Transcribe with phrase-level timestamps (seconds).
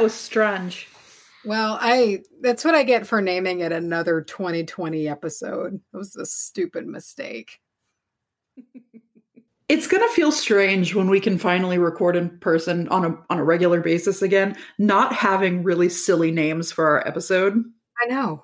[0.00, 0.88] that was strange.
[1.44, 5.74] Well, I that's what I get for naming it another 2020 episode.
[5.74, 7.60] It was a stupid mistake.
[9.68, 13.44] It's gonna feel strange when we can finally record in person on a on a
[13.44, 17.62] regular basis again, not having really silly names for our episode.
[18.02, 18.42] I know.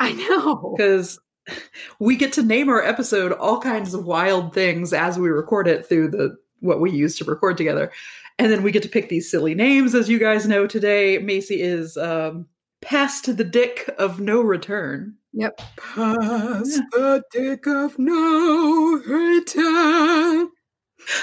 [0.00, 0.74] I know.
[0.76, 1.20] Because
[2.00, 5.86] we get to name our episode all kinds of wild things as we record it
[5.86, 7.92] through the what we use to record together.
[8.38, 11.18] And then we get to pick these silly names, as you guys know today.
[11.18, 12.46] Macy is um,
[12.80, 15.16] past the dick of no return.
[15.34, 15.60] Yep.
[15.76, 20.48] Past the dick of no return.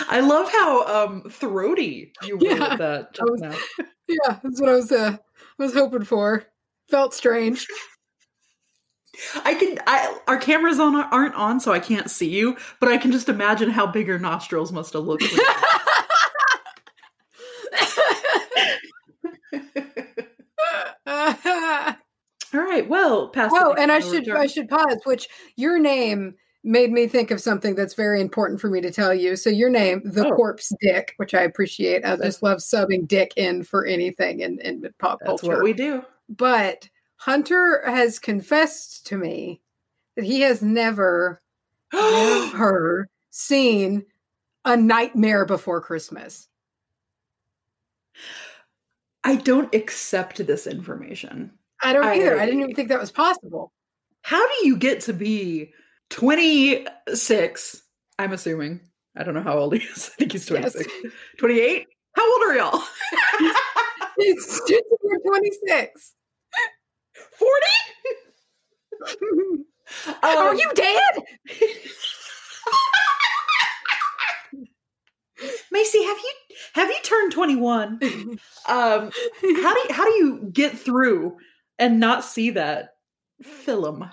[0.09, 3.41] I love how um, throaty you were Yeah, with that was-.
[4.07, 5.17] Yeah, that's what I was uh,
[5.59, 6.43] was hoping for.
[6.89, 7.67] Felt strange.
[9.43, 9.79] I can.
[9.87, 12.57] I our cameras on aren't on, so I can't see you.
[12.79, 15.23] But I can just imagine how big your nostrils must have looked.
[21.05, 21.95] oh,
[22.53, 22.87] All right.
[22.89, 24.27] Well, the dick and I should.
[24.29, 24.97] I should pause.
[25.05, 29.13] Which your name made me think of something that's very important for me to tell
[29.13, 29.35] you.
[29.35, 30.35] So your name, the Oh.
[30.35, 32.03] corpse dick, which I appreciate.
[32.03, 35.55] I just love subbing dick in for anything in, in pop That's culture.
[35.55, 36.03] what we do.
[36.27, 36.89] but
[37.19, 39.61] Hunter has confessed to me
[40.15, 41.41] that he has never
[41.93, 44.05] ever seen
[44.65, 46.47] a nightmare before Christmas.
[49.23, 51.51] I don't accept this information.
[51.83, 52.37] I don't either.
[52.39, 53.71] I I- didn't even think that was possible.
[54.21, 55.73] How do you get to be
[56.09, 57.83] 26?
[58.17, 58.81] I'm assuming.
[59.15, 60.09] I don't know how old he is.
[60.13, 60.75] I think he's Yes.
[61.37, 61.87] 28?
[62.15, 62.83] How old are y'all?
[64.19, 66.15] You're 26.
[67.39, 67.55] 40?
[70.23, 71.23] Are Um, you dead?
[75.71, 76.33] Macy, have you
[76.73, 77.99] have you turned 21?
[78.01, 79.09] Um how
[79.73, 81.37] do you, how do you get through
[81.77, 82.95] and not see that
[83.41, 84.09] film?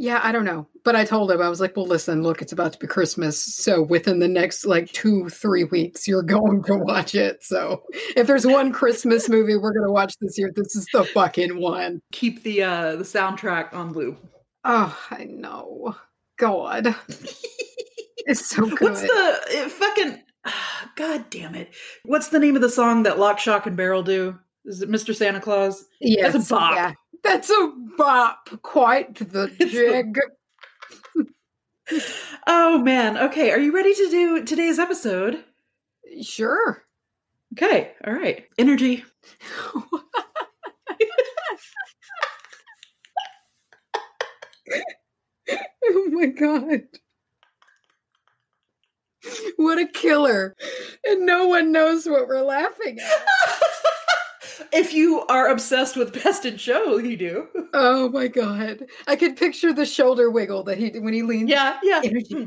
[0.00, 0.66] Yeah, I don't know.
[0.82, 3.38] But I told him, I was like, well, listen, look, it's about to be Christmas.
[3.38, 7.44] So within the next like two, three weeks, you're going to watch it.
[7.44, 7.82] So
[8.16, 11.60] if there's one Christmas movie we're going to watch this year, this is the fucking
[11.60, 12.00] one.
[12.12, 14.26] Keep the uh the soundtrack on loop.
[14.64, 15.96] Oh, I know.
[16.38, 16.86] God.
[18.26, 18.80] it's so good.
[18.80, 20.22] What's the uh, fucking
[20.96, 21.74] God damn it.
[22.06, 24.38] What's the name of the song that Lock, Shock, and Barrel do?
[24.64, 25.14] Is it Mr.
[25.14, 25.84] Santa Claus?
[26.00, 26.74] yes, that's a bop.
[26.74, 26.92] Yeah.
[27.22, 28.48] That's a bop.
[28.62, 30.18] Quite the jig.
[32.46, 33.18] Oh man.
[33.18, 33.50] Okay.
[33.50, 35.44] Are you ready to do today's episode?
[36.22, 36.84] Sure.
[37.54, 37.92] Okay.
[38.06, 38.46] All right.
[38.58, 39.04] Energy.
[45.84, 46.82] oh my god.
[49.56, 50.56] What a killer.
[51.04, 53.24] And no one knows what we're laughing at.
[54.72, 57.48] if you are obsessed with Best in Show, you do.
[57.74, 58.86] Oh my god.
[59.06, 61.48] I could picture the shoulder wiggle that he did when he leaned.
[61.48, 61.78] Yeah.
[61.82, 62.00] Yeah.
[62.04, 62.34] Energy.
[62.34, 62.44] Hmm.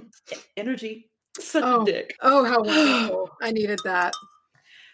[0.57, 1.09] Energy.
[1.39, 1.81] Such Oh.
[1.81, 2.15] a dick.
[2.21, 3.29] Oh, how wonderful.
[3.41, 4.13] I needed that.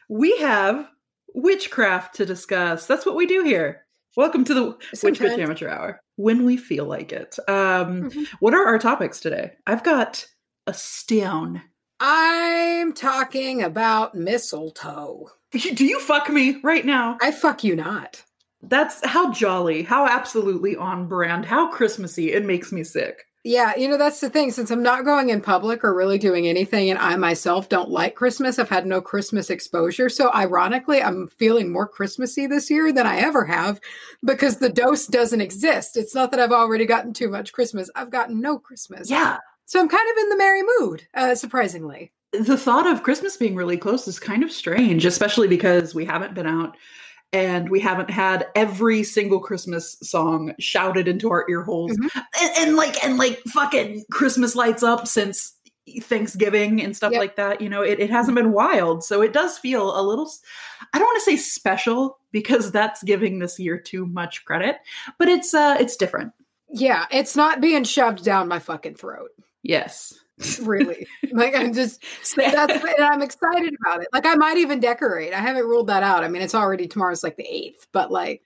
[0.09, 0.87] We have
[1.33, 2.85] witchcraft to discuss.
[2.87, 3.85] That's what we do here.
[4.17, 4.63] Welcome to the
[5.03, 6.01] Witch Bitch Amateur Hour.
[6.15, 7.37] When we feel like it.
[7.47, 8.27] Um, Mhm.
[8.39, 9.51] what are our topics today?
[9.67, 10.25] I've got
[10.67, 11.61] a stone.
[11.99, 15.29] I'm talking about mistletoe.
[15.51, 17.17] Do you fuck me right now?
[17.21, 18.23] I fuck you not.
[18.61, 22.33] That's how jolly, how absolutely on brand, how Christmassy.
[22.33, 23.25] It makes me sick.
[23.45, 24.51] Yeah, you know, that's the thing.
[24.51, 28.15] Since I'm not going in public or really doing anything, and I myself don't like
[28.15, 30.09] Christmas, I've had no Christmas exposure.
[30.09, 33.79] So, ironically, I'm feeling more Christmassy this year than I ever have
[34.25, 35.95] because the dose doesn't exist.
[35.95, 39.09] It's not that I've already gotten too much Christmas, I've gotten no Christmas.
[39.09, 39.37] Yeah.
[39.65, 42.11] So, I'm kind of in the merry mood, uh, surprisingly.
[42.33, 46.35] The thought of Christmas being really close is kind of strange, especially because we haven't
[46.35, 46.77] been out
[47.33, 51.91] and we haven't had every single Christmas song shouted into our ear holes.
[51.97, 52.09] Mhm.
[52.41, 55.53] And, and like and like fucking Christmas lights up since
[56.01, 57.19] Thanksgiving and stuff Yep.
[57.19, 57.61] like that.
[57.61, 59.03] You know, it, it hasn't been wild.
[59.03, 60.31] So it does feel a little
[60.93, 64.77] I don't want to say special because that's giving this year too much credit,
[65.17, 66.31] but it's uh it's different.
[66.71, 69.29] Yeah, it's not being shoved down my fucking throat.
[69.63, 70.13] Yes.
[70.61, 71.07] Really.
[71.31, 72.03] like, I'm just,
[72.35, 74.07] that's, and I'm excited about it.
[74.13, 75.33] Like, I might even decorate.
[75.33, 76.23] I haven't ruled that out.
[76.23, 78.41] I mean, it's already tomorrow's like the 8th, but like,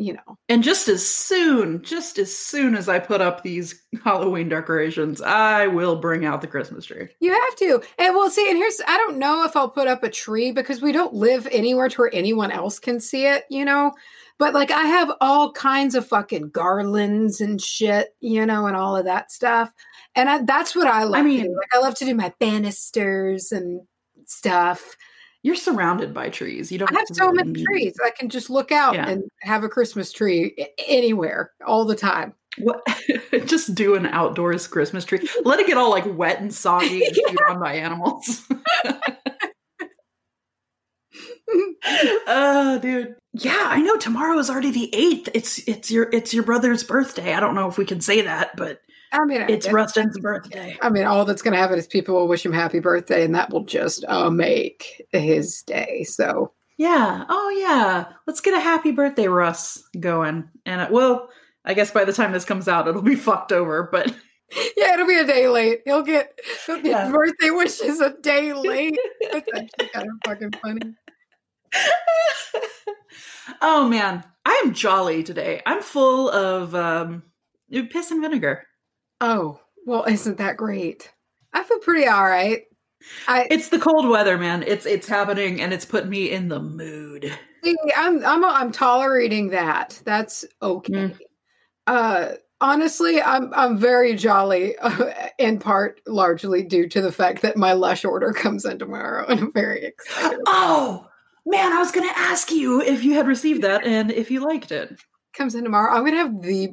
[0.00, 4.48] you know, And just as soon, just as soon as I put up these Halloween
[4.48, 7.08] decorations, I will bring out the Christmas tree.
[7.18, 7.82] you have to.
[7.98, 10.80] And we'll see, and here's, I don't know if I'll put up a tree because
[10.80, 13.92] we don't live anywhere to where anyone else can see it, you know?
[14.38, 18.96] But like, I have all kinds of fucking garlands and shit, you know, and all
[18.96, 19.72] of that stuff.
[20.14, 21.14] And I, that's what I love.
[21.16, 23.80] I mean- like, I love to do my banisters and
[24.26, 24.96] stuff.
[25.42, 26.70] You're surrounded by trees.
[26.72, 27.94] You don't I have so really many trees.
[28.04, 29.08] I can just look out Yeah.
[29.08, 30.54] and have a Christmas tree
[30.86, 32.34] anywhere all the time.
[32.58, 32.80] What?
[33.46, 35.20] Just do an outdoors Christmas tree.
[35.44, 38.42] Let it get all like wet and soggy and chewed on by animals.
[42.26, 43.16] oh, dude.
[43.34, 43.96] Yeah, I know.
[43.96, 45.28] Tomorrow is already the eighth.
[45.34, 47.34] It's it's your it's your brother's birthday.
[47.34, 48.80] I don't know if we can say that, but
[49.12, 50.76] I mean, it's I- Rustin's birthday.
[50.82, 53.34] I mean, all that's going to happen is people will wish him happy birthday, and
[53.34, 56.04] that will just uh, make his day.
[56.04, 57.24] So, Yeah.
[57.28, 58.12] Oh, yeah.
[58.26, 60.48] Let's get a happy birthday, Russ, going.
[60.66, 61.28] And it will.
[61.64, 63.88] I guess by the time this comes out, it'll be fucked over.
[63.90, 64.08] But
[64.76, 65.80] yeah, it'll be a day late.
[65.84, 67.10] He'll get he'll get Yeah.
[67.10, 68.98] birthday wishes a day late.
[69.32, 70.94] That's actually kind of fucking funny.
[73.62, 75.62] oh man, I am jolly today.
[75.66, 77.22] I'm full of um,
[77.70, 78.64] piss and vinegar.
[79.20, 81.12] Oh, well, isn't that great?
[81.52, 82.62] I feel pretty all right.
[83.26, 84.62] I It's the cold weather, man.
[84.62, 87.32] It's it's happening, and it's put me in the mood.
[87.64, 90.00] see, I'm I'm I'm tolerating that.
[90.04, 90.92] That's okay.
[90.92, 91.18] Mm.
[91.86, 97.56] Uh honestly, I'm I'm very jolly uh, in part largely due to the fact that
[97.56, 100.40] my lush order comes in tomorrow and I'm very excited.
[100.46, 101.06] Oh
[101.48, 104.70] man, I was gonna ask you if you had received that and if you liked
[104.72, 104.98] it.
[105.34, 105.92] comes in tomorrow.
[105.94, 106.70] I'm gonna have the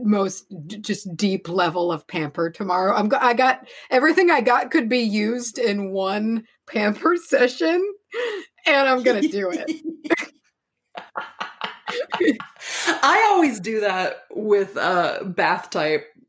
[0.00, 2.94] most d- just deep level of pamper tomorrow.
[2.94, 7.80] I'm go- I got everything I got could be used in one pamper session,
[8.66, 9.70] and I'm gonna do it.
[13.02, 16.19] I always do that with uh bath type you-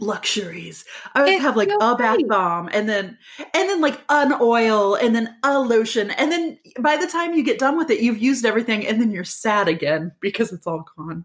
[0.00, 0.84] luxuries.
[1.14, 4.94] I always It have like a bath bomb and then and then like an oil
[4.96, 8.22] and then a lotion and then by the time you get done with it you've
[8.22, 11.24] used everything and then you're sad again because it's all gone.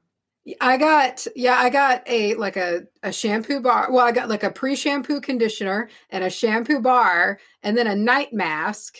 [0.62, 3.92] I got yeah, I got a like a a shampoo bar.
[3.92, 8.32] Well, I got like a pre-shampoo conditioner and a shampoo bar and then a night
[8.32, 9.00] mask.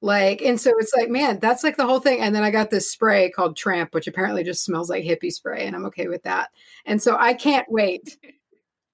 [0.00, 2.20] Like and so it's like, man, that's like the whole thing.
[2.20, 5.66] And then I got this spray called Tramp, which apparently just smells like hippie spray,
[5.66, 6.48] and I'm okay with that.
[6.86, 8.16] And so I can't wait.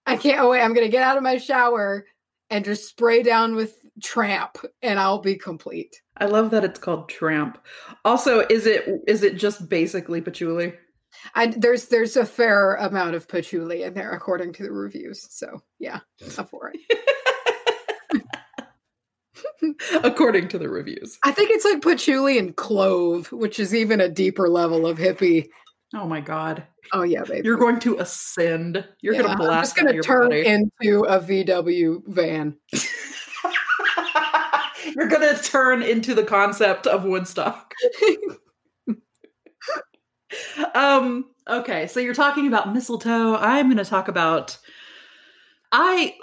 [0.07, 0.63] I can't oh, wait.
[0.63, 2.07] I'm gonna get out of my shower
[2.51, 6.01] and just spray down with Tramp, and I'll be complete.
[6.19, 7.59] I love that it's called tramp.
[8.05, 10.75] Also, is it is it just basically patchouli?
[11.35, 15.27] I there's there's a fair amount of patchouli in there according to the reviews.
[15.31, 16.01] So yeah,
[16.39, 16.81] up for it.
[20.03, 21.19] According to the reviews.
[21.25, 25.49] I think it's like patchouli and clove, which is even a deeper level of hippie.
[25.95, 26.65] Oh my god.
[26.93, 27.47] Oh yeah, baby.
[27.47, 28.87] You're going to ascend.
[29.01, 29.57] You're Yeah, going to blast.
[29.57, 30.47] I'm just gonna your turn body.
[30.47, 32.57] into a VW van.
[34.95, 37.73] You're going to turn into the concept of Woodstock.
[40.75, 43.37] um okay, so you're talking about mistletoe.
[43.37, 44.59] I'm going to talk about
[45.73, 46.15] I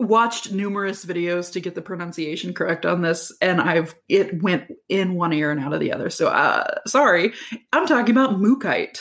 [0.00, 5.14] watched numerous videos to get the pronunciation correct on this and I've it went in
[5.14, 6.08] one ear and out of the other.
[6.10, 7.32] So uh sorry.
[7.72, 8.98] I'm talking about mookaite.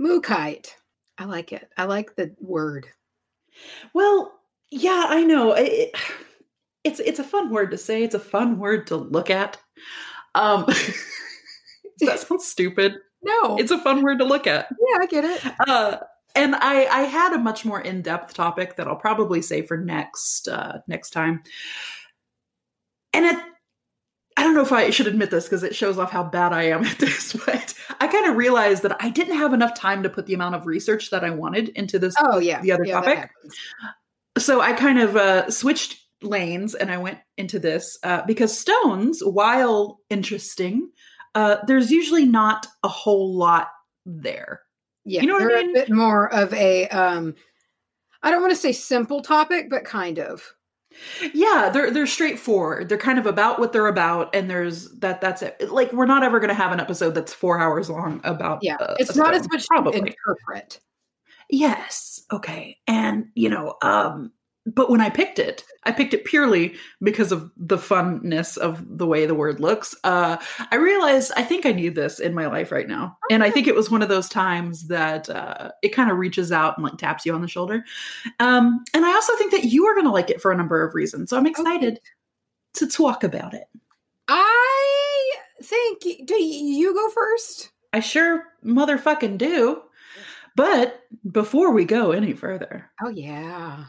[0.00, 0.68] Mookaite.
[1.16, 1.68] I like it.
[1.78, 2.86] I like the word.
[3.94, 4.32] Well,
[4.70, 5.52] yeah, I know.
[5.52, 5.96] It, it-
[6.82, 8.02] it's it's a fun word to say.
[8.02, 9.56] It's a fun word to look at.
[10.34, 10.66] Um,
[12.00, 12.96] that sounds stupid.
[13.22, 14.66] No, It's a fun word to look at.
[14.70, 15.52] yeah, I get it.
[15.66, 15.96] Uh,
[16.34, 19.76] and I I had a much more in depth topic that I'll probably say for
[19.76, 21.42] next uh, next time.
[23.12, 23.36] And it,
[24.36, 26.64] I don't know if I should admit this because it shows off how bad I
[26.64, 30.10] am at this, but I kind of realized that I didn't have enough time to
[30.10, 33.00] put the amount of research that I wanted into this Oh yeah, the other yeah,
[33.00, 33.30] topic.
[34.38, 39.20] so I kind of uh, switched lanes and I went into this uh, because stones,
[39.22, 40.90] while interesting,
[41.34, 43.68] uh, there's usually not a whole lot
[44.06, 44.62] there.
[45.04, 45.70] Yeah, You know what I mean?
[45.70, 47.34] a bit more of a um
[48.22, 50.54] I don't want to say simple topic, but kind of.
[51.34, 52.88] Yeah, they're they're straightforward.
[52.88, 55.20] They're kind of about what they're about, and there's that.
[55.20, 55.70] That's it.
[55.70, 58.60] Like we're not ever going to have an episode that's four hours long about.
[58.62, 59.98] Yeah, uh, it's not stone, as much probably.
[59.98, 60.80] interpret.
[61.50, 62.22] Yes.
[62.32, 62.78] Okay.
[62.86, 64.32] And, you know, um,
[64.66, 69.06] but when I picked it, I picked it purely because of the funness of the
[69.06, 69.94] way the word looks.
[70.04, 70.38] Uh,
[70.70, 73.18] I realized I think I need this in my life right now.
[73.30, 76.50] And I think it was one of those times that uh, it kind of reaches
[76.50, 77.84] out and like taps you on the shoulder.
[78.40, 80.82] Um, and I also think that you are going to like it for a number
[80.82, 81.30] of reasons.
[81.30, 82.00] So I'm excited
[82.74, 83.64] to talk about it.
[84.28, 87.70] I think do you go first?
[87.92, 89.82] I sure motherfucking do.
[90.56, 93.84] But before we go any further, Oh yeah.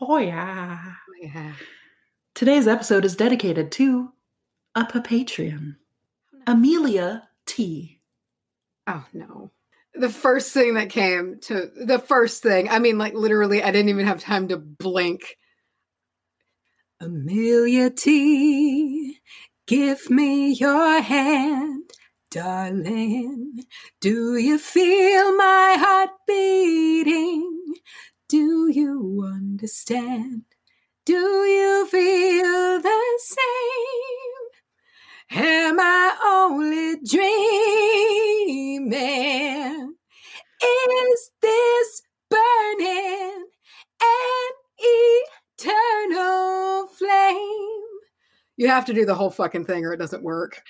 [0.00, 0.78] Oh yeah.
[0.84, 1.52] Oh, yeah.
[2.34, 4.12] Today's episode is dedicated to
[4.74, 5.76] a Patreon,
[6.34, 8.00] oh, Amelia T.
[8.86, 9.50] Oh no.
[9.94, 13.90] The first thing that came to the first thing, I mean, like literally, I didn't
[13.90, 15.36] even have time to blink.
[17.00, 19.20] Amelia T
[19.66, 21.90] Give me your hand,
[22.30, 23.64] darling.
[24.02, 27.72] Do you feel my heart beating?
[28.34, 30.42] Do you understand?
[31.04, 34.48] Do you feel the same?
[35.30, 36.96] Am I only
[38.76, 39.94] dreaming?
[40.60, 43.46] Is this burning
[44.02, 44.50] an
[45.60, 47.82] eternal flame?
[48.56, 50.60] You have to do the whole fucking thing or it doesn't work.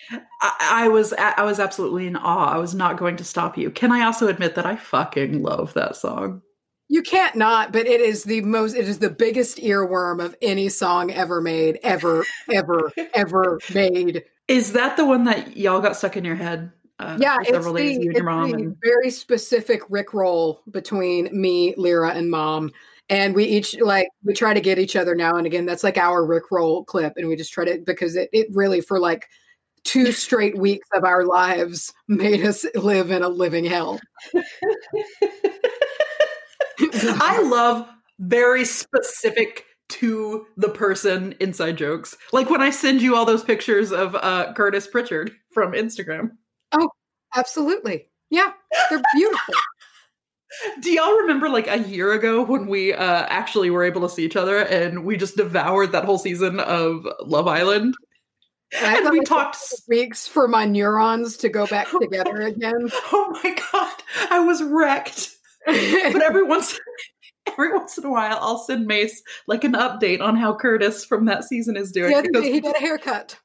[0.43, 2.53] I, I was I was absolutely in awe.
[2.53, 3.71] I was not going to stop you.
[3.71, 6.43] Can I also admit that I fucking love that song?
[6.89, 10.69] You can't not, but it is the most, it is the biggest earworm of any
[10.69, 14.25] song ever made, ever, ever, ever made.
[14.49, 16.71] Is that the one that y'all got stuck in your head?
[16.99, 22.31] Uh, Yeah, it's the, days, it's the And, very specific Rickroll between me, Lyra, and
[22.31, 22.71] mom.
[23.11, 25.67] And we each like we try to get each other now and again.
[25.67, 28.99] That's like our Rickroll clip, and we just try to because it, it really for
[28.99, 29.29] like
[29.85, 34.01] two straight weeks of our lives made us live in a living hell.
[37.21, 37.87] I love
[38.19, 42.17] very specific to the person inside jokes.
[42.33, 46.31] Like when I send you all those pictures of uh, Curtis Pritchard from Instagram.
[46.73, 46.91] Oh,
[47.37, 48.53] absolutely, yeah,
[48.91, 49.55] they're beautiful.
[50.81, 54.25] Do y'all remember like a year ago when we uh, actually were able to see
[54.25, 57.95] each other and we just devoured that whole season of Love Island?
[58.81, 59.59] And And we talked.
[59.89, 62.89] weeks for my neurons to go back together again.
[63.13, 63.93] Oh my god,
[64.31, 65.31] I was wrecked.
[65.67, 66.79] But every once,
[67.47, 71.25] every once in a while, I'll send Mace like an update on how Curtis from
[71.27, 72.11] that season is doing.
[72.11, 73.39] he, had, because he got a haircut.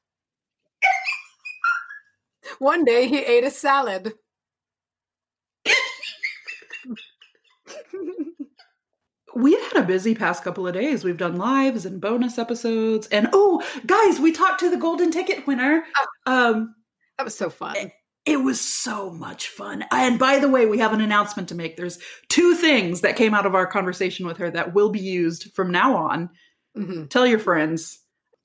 [2.58, 4.12] One day he ate a salad.
[9.34, 11.04] we've had a busy past couple of days.
[11.04, 15.46] We've done lives and bonus episodes, and oh, guys, we talked to the golden ticket
[15.46, 15.84] winner.
[16.26, 16.74] Um,
[17.16, 17.92] That was so fun.
[18.26, 19.84] It was so much fun.
[19.90, 21.76] And by the way, we have an announcement to make.
[21.76, 21.98] There's
[22.28, 25.70] two things that came out of our conversation with her that will be used from
[25.70, 26.30] now on.
[26.74, 27.98] hmm Tell your friends.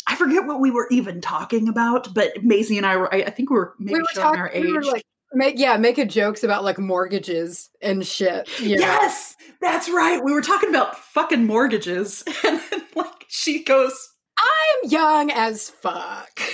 [0.08, 3.14] I forget what we were even talking about, but Macy and I were.
[3.14, 4.40] I, I think we were maybe we were showing talking.
[4.40, 4.64] our age.
[4.64, 5.04] We were like,
[5.34, 8.48] make yeah, making jokes about like mortgages and shit.
[8.60, 8.82] You know?
[8.82, 10.24] Yes, that's right.
[10.24, 13.98] We were talking about fucking mortgages, and then like she goes,
[14.40, 16.40] I'm young as fuck.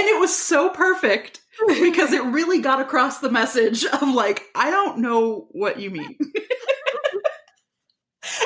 [0.00, 4.70] and it was so perfect because it really got across the message of like i
[4.70, 6.16] don't know what you mean.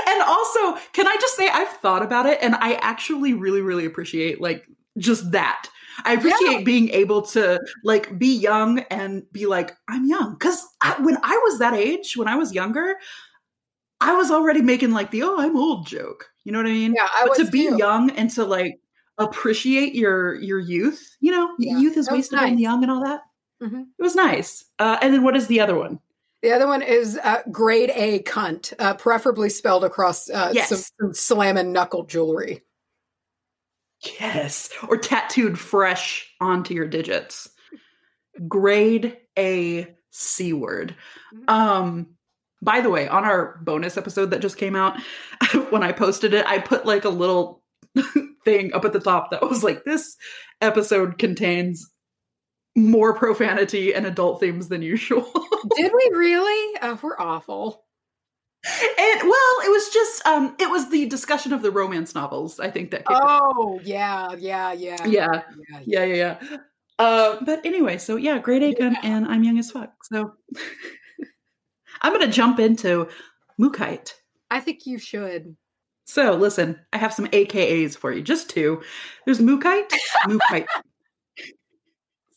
[0.07, 3.85] And also can i just say i've thought about it and i actually really really
[3.85, 4.65] appreciate like
[4.99, 5.69] just that.
[6.05, 10.35] I appreciate being able to like be young and be like i'm young.
[10.35, 10.65] Because
[11.01, 12.95] when i was that age when i was younger
[14.01, 16.31] i was already making like the oh i'm old joke.
[16.45, 16.95] You know what i mean?
[16.95, 17.77] Yeah, I but was to be too.
[17.77, 18.79] young and to like
[19.19, 22.59] appreciate your your youth you know Yeah, youth is wasted on nice.
[22.61, 23.23] young and all that
[23.63, 23.83] Mhm.
[23.99, 26.01] it was nice uh, and then what is the other one
[26.43, 30.69] The other one is uh, grade A cunt, uh, preferably spelled across uh, Yes.
[30.69, 32.63] some, some slam and knuckle jewelry.
[34.19, 37.49] yes or tattooed fresh onto your digits
[38.49, 40.95] grade a c word
[41.33, 41.49] Mhm.
[41.51, 42.07] um
[42.61, 45.01] by the way on our bonus episode that just came out
[45.71, 47.63] when i posted it i put like a little
[48.45, 50.17] thing up at the top that was like this
[50.61, 51.91] episode contains
[52.77, 55.23] more profanity and adult themes than usual
[55.77, 56.77] Did we really?
[56.81, 57.85] Uh, we're awful.
[58.67, 62.71] And well, it was just um it was the discussion of the romance novels, I
[62.71, 63.03] think that.
[63.09, 65.43] Oh yeah, yeah, yeah, Yeah.
[65.69, 65.83] yeah.
[65.87, 66.57] Yeah, yeah, yeah.
[66.99, 69.01] Uh but anyway, so yeah, great A gun Yeah.
[69.11, 69.93] and I'm young as fuck.
[70.05, 70.33] So
[72.03, 73.09] I'm gonna jump into
[73.61, 74.15] Mookaite.
[74.51, 75.57] I think you should.
[76.05, 78.83] So listen, I have some AKAs for you, just two.
[79.25, 79.91] There's Mookaite,
[80.27, 80.67] Mookaite.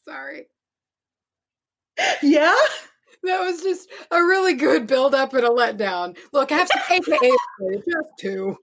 [0.05, 0.47] Sorry.
[2.23, 2.55] yeah?
[3.23, 6.17] That was just a really good build up and a letdown.
[6.31, 8.57] Look, I have some AKA for you, just two.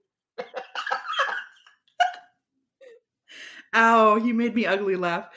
[3.75, 5.27] Ow, you made me ugly laugh.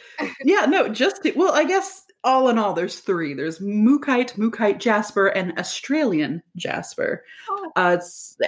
[0.44, 1.32] Yeah, no, just two.
[1.36, 3.34] Well, I guess all in all, there's three.
[3.34, 7.24] There's Mookaite, Mookaite Jasper, and Australian Jasper.
[7.48, 7.72] Oh.
[7.76, 7.98] Uh,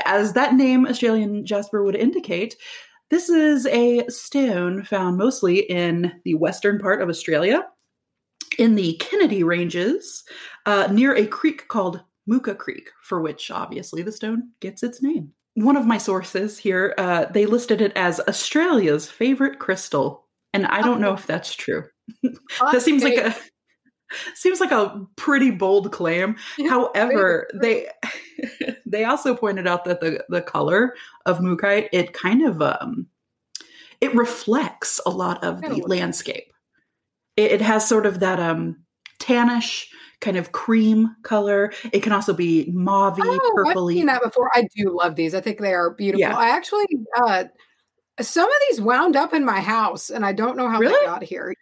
[0.04, 2.56] as that name, Australian Jasper, would indicate,
[3.10, 7.66] this is a stone found mostly in the western part of Australia,
[8.58, 10.24] in the Kennedy Ranges,
[10.66, 15.32] uh, near a creek called Mooka Creek, for which obviously the stone gets its name.
[15.54, 20.82] One of my sources here, uh, they listed it as Australia's favorite crystal, and I
[20.82, 21.84] don't know if that's true.
[22.72, 23.34] that seems like a
[24.34, 26.36] seems like a pretty bold claim.
[26.58, 27.88] Yeah, However, they
[28.86, 30.94] they also pointed out that the the color
[31.26, 33.06] of mookaite it kind of um
[34.00, 36.52] it reflects a lot of the landscape.
[37.36, 38.76] It, it has sort of that um
[39.18, 39.86] tannish
[40.20, 41.72] kind of cream color.
[41.92, 43.94] It can also be mauvey, Oh, I've purpley.
[43.94, 44.50] seen that before.
[44.54, 45.34] I do love these.
[45.34, 46.20] I think they are beautiful.
[46.20, 46.36] Yeah.
[46.36, 46.84] I actually,
[47.24, 47.44] uh,
[48.20, 50.94] some of these wound up in my house, and I don't know how Really?
[51.00, 51.54] they got here.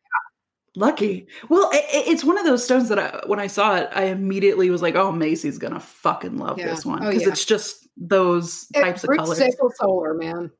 [0.79, 1.27] Lucky.
[1.49, 4.05] Well, it, it- it's one of those stones that I, when I saw it, I
[4.05, 6.69] immediately was like, "Oh, Macy's gonna fucking love Yeah.
[6.75, 7.29] this one because yeah.
[7.29, 9.43] it's just those types It's of colors."
[9.77, 10.51] solar, man.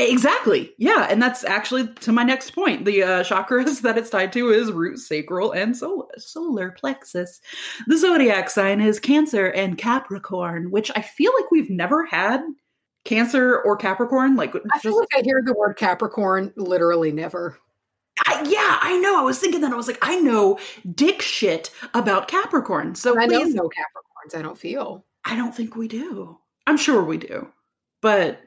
[0.00, 0.72] Exactly.
[0.76, 2.84] Yeah, and that's actually to my next point.
[2.84, 7.40] The uh, chakras that it's tied to is root, sacral, and solar, solar plexus.
[7.86, 12.40] The zodiac sign is Cancer and Capricorn, which I feel like we've never had
[13.04, 14.34] Cancer or Capricorn.
[14.34, 17.56] Like, I feel just- like I hear the word Capricorn literally never.
[18.26, 19.18] I, yeah, I know.
[19.18, 19.72] I was thinking that.
[19.72, 20.58] I was like, I know
[20.94, 22.94] dick shit about Capricorn.
[22.94, 24.38] So I please, don't know Capricorns.
[24.38, 25.04] I don't feel.
[25.24, 26.38] I don't think we do.
[26.66, 27.48] I'm sure we do.
[28.00, 28.40] But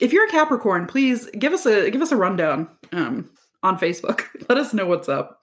[0.00, 3.30] if you're a Capricorn, please give us a give us a rundown um,
[3.62, 4.24] on Facebook.
[4.48, 5.40] Let us know what's up.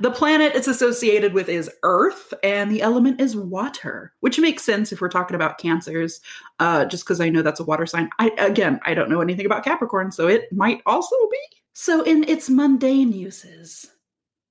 [0.00, 4.92] The planet it's associated with is Earth, and the element is water, which makes sense
[4.92, 6.20] if we're talking about cancers.
[6.58, 8.10] Uh, just because I know that's a water sign.
[8.18, 11.61] I again, I don't know anything about Capricorn, so it might also be.
[11.72, 13.90] So in its mundane uses,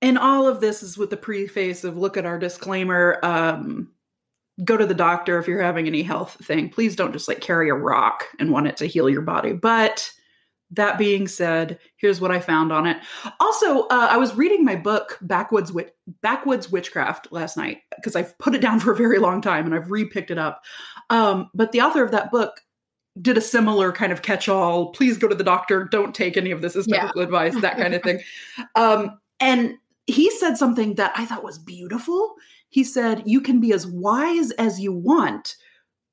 [0.01, 3.19] and all of this is with the preface of look at our disclaimer.
[3.23, 3.91] Um,
[4.63, 6.69] go to the doctor if you're having any health thing.
[6.69, 9.53] Please don't just like carry a rock and want it to heal your body.
[9.53, 10.11] But
[10.71, 12.97] that being said, here's what I found on it.
[13.39, 18.37] Also, uh, I was reading my book Backwoods Witch- Backwoods Witchcraft last night because I've
[18.37, 20.63] put it down for a very long time and I've repicked it up.
[21.09, 22.61] Um, but the author of that book
[23.21, 24.91] did a similar kind of catch-all.
[24.91, 25.83] Please go to the doctor.
[25.85, 27.01] Don't take any of this as Yeah.
[27.01, 27.59] medical advice.
[27.61, 28.19] That kind of thing.
[28.75, 29.77] Um, and
[30.07, 32.35] he said something that I thought was beautiful.
[32.69, 35.55] He said, You can be as wise as you want,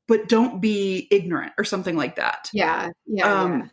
[0.08, 2.48] but don't be ignorant, or something like that.
[2.52, 3.66] Yeah, yeah, Um, yeah.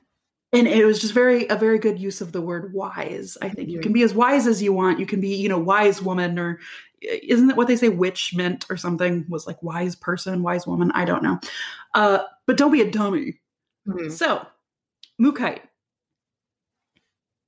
[0.60, 3.38] And it was just very a very good use of the word wise.
[3.42, 5.00] I think you can be as wise as you want.
[5.00, 6.60] You can be, you know, wise woman, or
[7.02, 7.90] isn't that what they say?
[7.90, 10.92] Witch meant or something was like wise person, wise woman.
[10.94, 11.40] I don't know.
[11.94, 13.40] Uh, but don't be a dummy.
[13.88, 14.12] Mhm.
[14.12, 14.46] So,
[15.22, 15.62] Mookaite.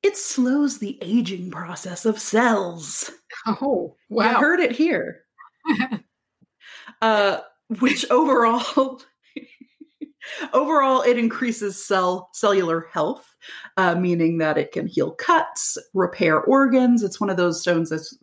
[0.03, 3.12] It slows the aging process of cells.
[3.45, 4.39] Oh, You wow.
[4.39, 5.23] heard it here.
[7.01, 7.39] uh,
[7.79, 9.01] which overall,
[10.53, 13.36] overall, it increases cell cellular health,
[13.77, 17.03] uh, meaning that it can heal cuts, repair organs.
[17.03, 18.17] It's one of those stones that's.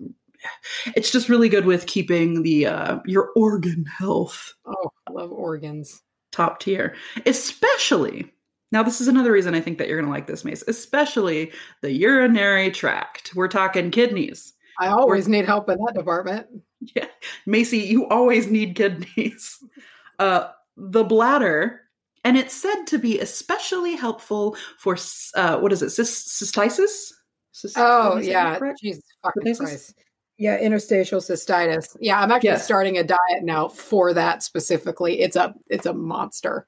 [0.94, 6.02] It's just really good with keeping the uh, your organ health oh, I love organs.
[6.34, 6.94] Top tier,
[7.26, 8.30] especially.
[8.72, 11.52] Now, this is another reason I think that you're going to like this, Mace, especially
[11.80, 13.32] the urinary tract.
[13.34, 14.52] We're talking kidneys.
[14.80, 16.46] I always need help in that department.
[16.94, 17.06] Yeah.
[17.46, 19.58] Macy, you always need kidneys.
[20.20, 21.80] Uh, the bladder,
[22.22, 24.96] and it's said to be especially helpful for,
[25.34, 27.12] uh, what is it, cys- cystitis?
[27.52, 28.72] Cys- Oh, am I saying that yeah.
[28.80, 29.58] Jesus fucking Cystitis?
[29.58, 29.94] Christ.
[30.36, 31.96] Yeah, interstitial cystitis.
[32.00, 32.64] Yeah, I'm actually Yes.
[32.64, 35.20] starting a diet now for that specifically.
[35.20, 36.66] It's a it's a monster.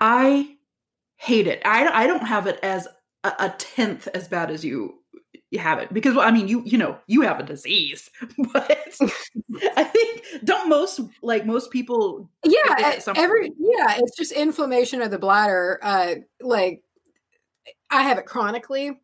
[0.00, 0.56] I
[1.16, 1.62] hate it.
[1.64, 2.88] I, I don't have it as
[3.22, 4.94] a, a tenth as bad as you
[5.50, 8.10] you have it because well, I mean you you know you have a disease,
[8.52, 8.96] but
[9.76, 15.18] I think don't most like most people Yeah, every yeah, it's just inflammation of the
[15.18, 15.78] bladder.
[15.80, 16.82] Uh, like
[17.90, 19.00] I have it chronically.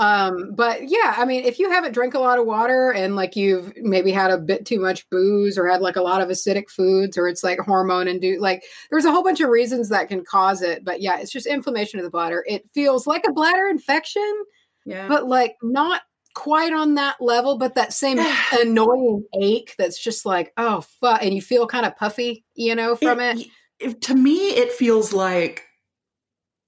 [0.00, 3.36] Um, but yeah, I mean, if you haven't drank a lot of water and like
[3.36, 6.70] you've maybe had a bit too much booze or had like a lot of acidic
[6.70, 10.08] foods or it's like hormone and do like there's a whole bunch of reasons that
[10.08, 10.84] can cause it.
[10.86, 12.42] But yeah, it's just inflammation of the bladder.
[12.48, 14.42] It feels like a bladder infection,
[14.86, 16.00] yeah but like not
[16.34, 18.18] quite on that level, but that same
[18.58, 22.96] annoying ache that's just like, oh fuck, and you feel kind of puffy, you know,
[22.96, 23.46] from it.
[23.78, 25.64] it- to me it feels like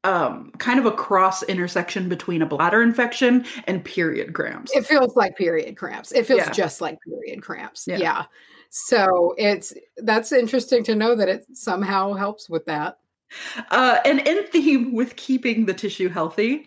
[0.05, 5.15] um kind of a cross intersection between a bladder infection and period cramps It feels
[5.17, 6.13] like period cramps.
[6.13, 6.51] It feels Yeah.
[6.51, 7.87] just like period cramps.
[7.87, 7.99] Yeah.
[7.99, 8.25] Yeah.
[8.71, 12.99] So it's that's interesting to know that it somehow helps with that.
[13.71, 16.67] uh and in theme with keeping the tissue healthy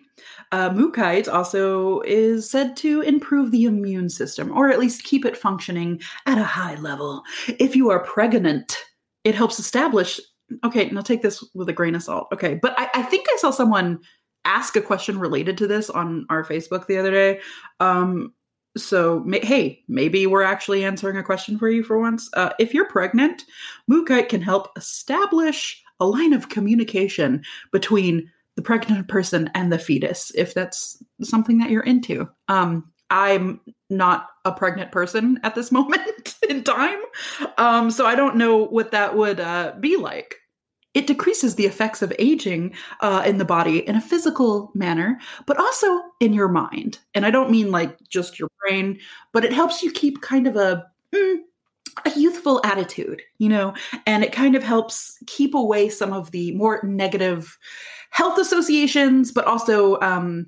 [0.52, 5.36] uh, Mookaite also is said to improve the immune system, or at least keep it
[5.36, 7.24] functioning at a high level.
[7.60, 8.78] If you are pregnant,
[9.26, 10.20] it helps establish.
[10.64, 12.28] Okay, now take this with a grain of salt.
[12.34, 14.00] Okay, but I, I think I saw someone
[14.46, 17.40] ask a question related to this on our Facebook the other day.
[17.80, 18.34] Um,
[18.78, 22.30] so hey, maybe we're actually answering a question for you for once.
[22.34, 23.44] Uh, if you're pregnant,
[23.90, 30.32] Mookaite can help establish a line of communication between the pregnant person and the fetus
[30.36, 32.30] if that's something that you're into.
[32.48, 37.00] Um, I'm not a pregnant person at this moment in time,
[37.58, 40.36] um, so I don't know what that would uh, be like.
[40.94, 45.60] it decreases the effects of aging uh, in the body in a physical manner, but
[45.60, 45.88] also
[46.22, 47.00] in your mind.
[47.14, 49.00] And I don't mean like just your brain,
[49.34, 51.38] but it helps you keep kind of a mm,
[52.06, 53.74] a youthful attitude, you know,
[54.08, 57.58] and it kind of helps keep away some of the more negative
[58.12, 60.48] health associations, but also, um,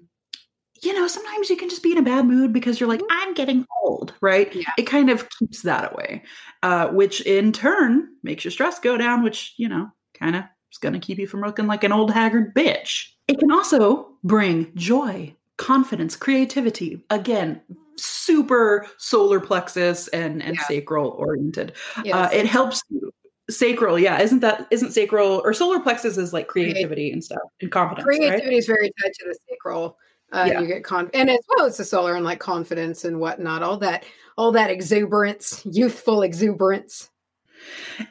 [0.83, 3.33] you know, sometimes you can just be in a bad mood because you're like, I'm
[3.33, 4.53] getting old, right?
[4.53, 4.69] Yeah.
[4.77, 6.23] It kind of keeps that away,
[6.63, 10.77] uh, which in turn makes your stress go down, which, you know, kind of is
[10.77, 13.07] going to keep you from looking like an old haggard bitch.
[13.27, 17.03] It can also bring joy, confidence, creativity.
[17.09, 17.61] Again,
[17.97, 20.63] super solar plexus and and Yeah.
[20.67, 21.73] sacral oriented.
[22.03, 22.15] Yes.
[22.15, 23.11] Uh, it helps you.
[23.49, 27.71] Sacral, yeah, isn't that isn't sacral or solar plexus is like creativity and stuff and
[27.71, 28.17] confidence, right?
[28.17, 29.97] creativity is very tied to the sacral.
[30.31, 30.59] Uh, Yeah.
[30.61, 33.63] You get con, and as well as the solar and like confidence and whatnot.
[33.63, 34.03] All that,
[34.37, 37.09] all that exuberance, youthful exuberance.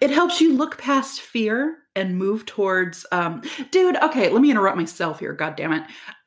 [0.01, 4.77] It helps you look past fear and move towards um dude, okay, let me interrupt
[4.77, 5.85] myself here, god damn it.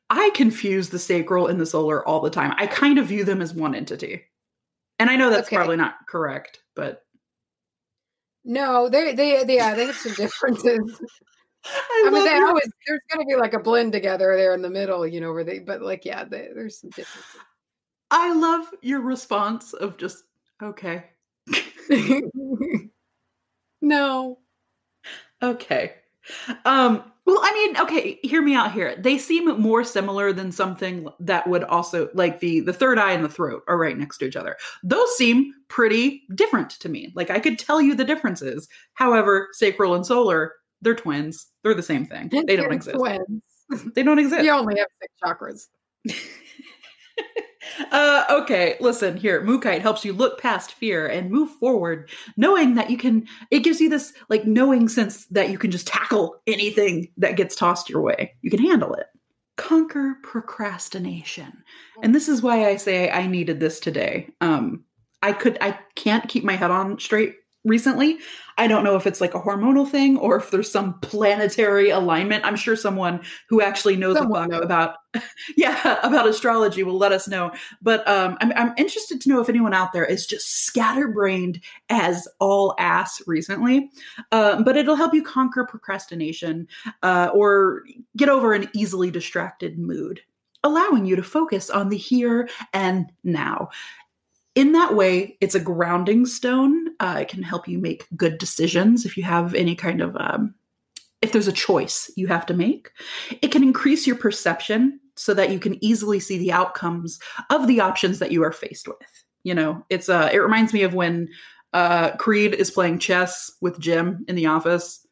[0.08, 2.52] I confuse the sacral and the solar all the time.
[2.56, 4.24] I kind of view them as one entity.
[4.98, 5.56] And I know that's Okay.
[5.56, 7.02] probably not correct, but
[8.44, 11.00] No, they, they, they, yeah, they have some differences.
[11.64, 14.54] I, I mean, they your- always there's going to be like a blend together there
[14.54, 17.40] in the middle, you know, where they, but like, yeah, they, there's some differences.
[18.10, 20.24] I love your response of just
[20.62, 21.04] okay.
[23.80, 24.38] no,
[25.42, 25.94] Okay.
[26.64, 28.94] Um well I mean okay, hear me out here.
[28.96, 33.24] They seem more similar than something that would also like the the third eye and
[33.24, 34.56] the throat are right next to each other.
[34.82, 37.12] Those seem pretty different to me.
[37.14, 38.68] Like I could tell you the differences.
[38.94, 41.46] However, sacral and solar, they're twins.
[41.62, 42.28] They're the same thing.
[42.30, 42.96] They don't exist.
[42.96, 43.42] Twins.
[43.94, 44.44] They don't exist.
[44.44, 45.66] You only have six chakras.
[47.92, 49.42] uh, okay, listen here.
[49.42, 53.26] Mookaite helps you look past fear and move forward, knowing that you can.
[53.50, 57.54] It gives you this like knowing sense that you can just tackle anything that gets
[57.54, 58.34] tossed your way.
[58.42, 59.06] You can handle it.
[59.56, 61.62] Conquer procrastination,
[62.02, 64.30] and this is why I say I needed this today.
[64.40, 64.84] Um,
[65.22, 68.18] I could, I can't keep my head on straight recently.
[68.56, 72.44] I don't know if it's like a hormonal thing or if there's some planetary alignment.
[72.44, 74.96] I'm sure someone who actually knows a Someone about
[75.56, 77.50] yeah about astrology will let us know
[77.82, 82.28] but um I'm, I'm interested to know if anyone out there is just scatterbrained as
[82.38, 83.90] all ass recently
[84.30, 86.68] um, but it'll help you conquer procrastination
[87.02, 87.82] uh, or
[88.16, 90.20] get over an easily distracted mood
[90.62, 93.68] allowing you to focus on the here and now
[94.54, 96.88] in that way it's a grounding stone.
[97.00, 100.54] Uh, it can help you make good decisions if you have any kind of um,
[101.22, 102.90] if there's a choice you have to make.
[103.42, 107.18] It can increase your perception so that you can easily see the outcomes
[107.50, 108.96] of the options that you are faced with.
[109.42, 111.28] You know it's uh it reminds me of when
[111.72, 115.06] uh creed is playing chess with jim in the office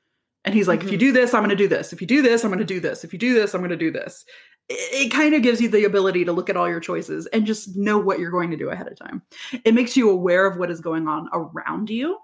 [0.44, 1.92] and he's like if you do this i'm going to do this.
[1.92, 3.04] If you do this i'm going to do this.
[3.04, 4.24] If you do this i'm going to do this
[4.68, 7.76] it, kind of gives you the ability to look at all your choices and just
[7.76, 9.22] know what you're going to do ahead of time
[9.64, 12.18] it makes you aware of what is going on around you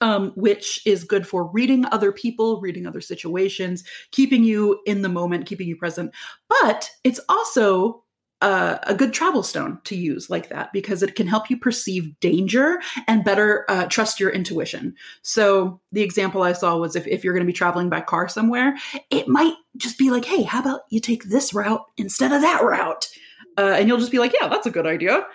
[0.00, 5.08] um, which is good for reading other people, reading other situations, keeping you in the
[5.08, 6.14] moment, keeping you present.
[6.48, 8.04] But it's also
[8.40, 12.80] a good travel stone to use like that because it can help you perceive danger
[13.06, 14.94] and better uh, trust your intuition.
[15.22, 18.28] So the example I saw was if, if you're going to be traveling by car
[18.28, 18.76] somewhere,
[19.10, 22.62] it might just be like, hey, how about you take this route instead of that
[22.62, 23.08] route?
[23.56, 25.26] Uh, and you'll just be like, yeah, that's a good idea.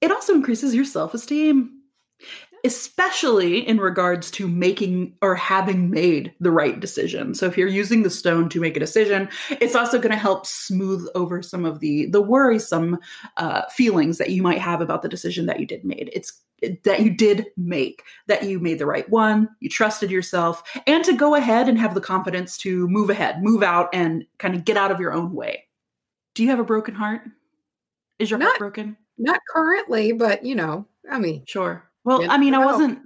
[0.00, 1.80] It also increases your self esteem
[2.64, 7.34] especially in regards to making or having made the right decision.
[7.34, 10.46] So if you're using the stone to make a decision, it's also going to help
[10.46, 12.98] smooth over some of the the worrisome
[13.36, 16.10] uh, feelings that you might have about the decision that you did made.
[16.12, 16.40] It's
[16.84, 21.12] that you did make that you made the right one you trusted yourself and to
[21.12, 24.76] go ahead and have the confidence to move ahead move out and kind of get
[24.76, 25.64] out of your own way
[26.34, 27.22] do you have a broken heart
[28.18, 31.84] is your heart broken Not currently, but you know, I mean, Sure.
[32.04, 33.00] Well, I mean, I wasn't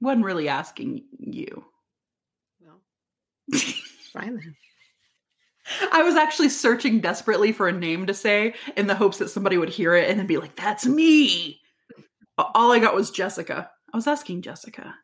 [0.00, 1.64] wasn't really asking you.
[2.60, 2.80] well,
[4.12, 4.56] fine then.
[5.92, 9.56] I was actually searching desperately for a name to say in the hopes that somebody
[9.56, 11.60] would hear it and then be like, "That's me."
[12.38, 13.70] All I got was Jessica.
[13.92, 14.94] I was asking Jessica.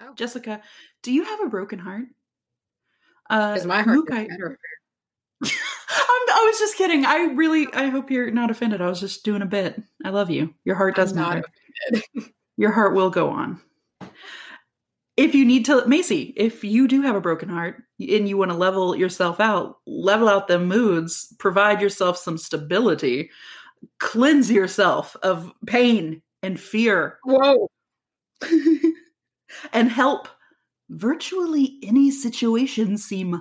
[0.00, 0.14] Oh.
[0.14, 0.62] Jessica,
[1.02, 2.06] do you have a broken heart?
[3.28, 4.28] Uh, Because my heart Luke, I.
[5.42, 5.50] I'm,
[6.30, 7.04] I was just kidding.
[7.04, 8.80] I really, I hope you're not offended.
[8.80, 9.80] I was just doing a bit.
[10.04, 10.54] I love you.
[10.64, 11.44] Your heart does I'm not
[11.92, 12.04] matter.
[12.58, 13.60] Your heart will go on.
[15.16, 18.50] If you need to, Macy, if you do have a broken heart and you want
[18.50, 23.30] to level yourself out, level out the moods, provide yourself some stability,
[24.00, 27.68] cleanse yourself of pain and fear, Whoa.
[29.72, 30.28] and help
[30.90, 33.40] virtually any situation seem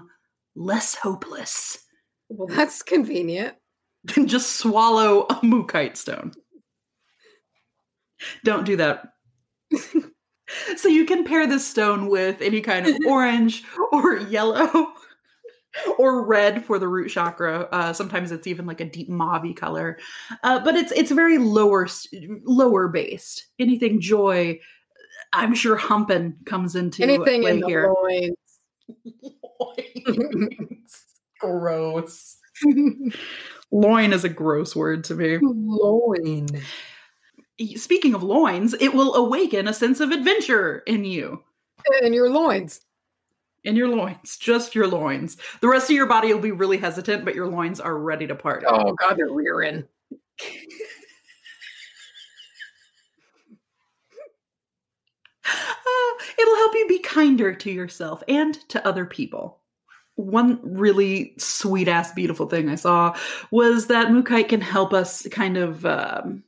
[0.55, 1.79] less hopeless.
[2.29, 3.55] Well, that's convenient.
[4.15, 6.33] Than just swallow a Mookaite stone.
[8.43, 9.13] Don't do that.
[10.77, 14.93] so you can pair this stone with any kind of orange or yellow
[15.97, 17.67] or red for the root chakra.
[17.71, 19.97] Uh, sometimes it's even like a deep mauve color,
[20.43, 21.87] uh, but it's it's very lower
[22.43, 23.47] lower based.
[23.59, 24.59] Anything joy,
[25.33, 27.93] I'm sure humping comes into anything play in the here.
[27.95, 28.35] loins.
[29.59, 31.05] Loins.
[31.39, 32.37] gross.
[33.71, 35.39] Loin is a gross word to me.
[35.41, 36.47] Loin.
[37.75, 41.43] Speaking of loins, it will awaken a sense of adventure in you.
[42.01, 42.81] In your loins.
[43.63, 45.37] In your loins, just your loins.
[45.61, 48.35] The rest of your body will be really hesitant, but your loins are ready to
[48.35, 48.63] part.
[48.67, 49.85] Oh god, they're rearing.
[55.49, 59.59] Uh, it'll help you be kinder to yourself and to other people.
[60.15, 63.15] One really sweet ass beautiful thing I saw
[63.49, 66.43] was that Mookaite can help us kind of um,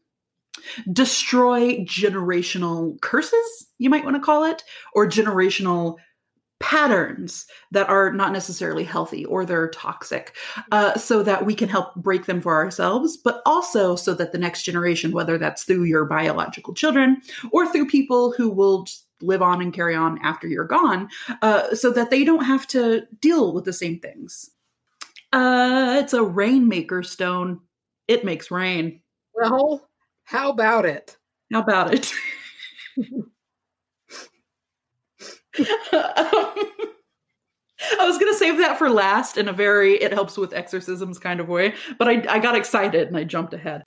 [0.91, 5.97] destroy generational curses, you might want to call it, or generational
[6.59, 10.35] patterns that are not necessarily healthy or they're toxic,
[10.73, 14.37] uh, so that we can help break them for ourselves, but also so that the
[14.37, 17.21] next generation, whether that's through your biological children
[17.53, 18.85] or through people who will
[19.21, 21.07] live on and carry on after you're gone,
[21.41, 24.49] uh, so that they don't have to deal with the same things.
[25.31, 27.61] Uh, it's a rainmaker stone.
[28.07, 29.01] It makes rain.
[29.33, 29.88] Well,
[30.29, 31.17] how about it?
[31.51, 32.13] How about it?
[32.99, 33.31] Um,
[37.97, 41.17] I was going to save that for last in a very it helps with exorcisms
[41.17, 43.83] kind of way, but I, I got excited and I jumped ahead.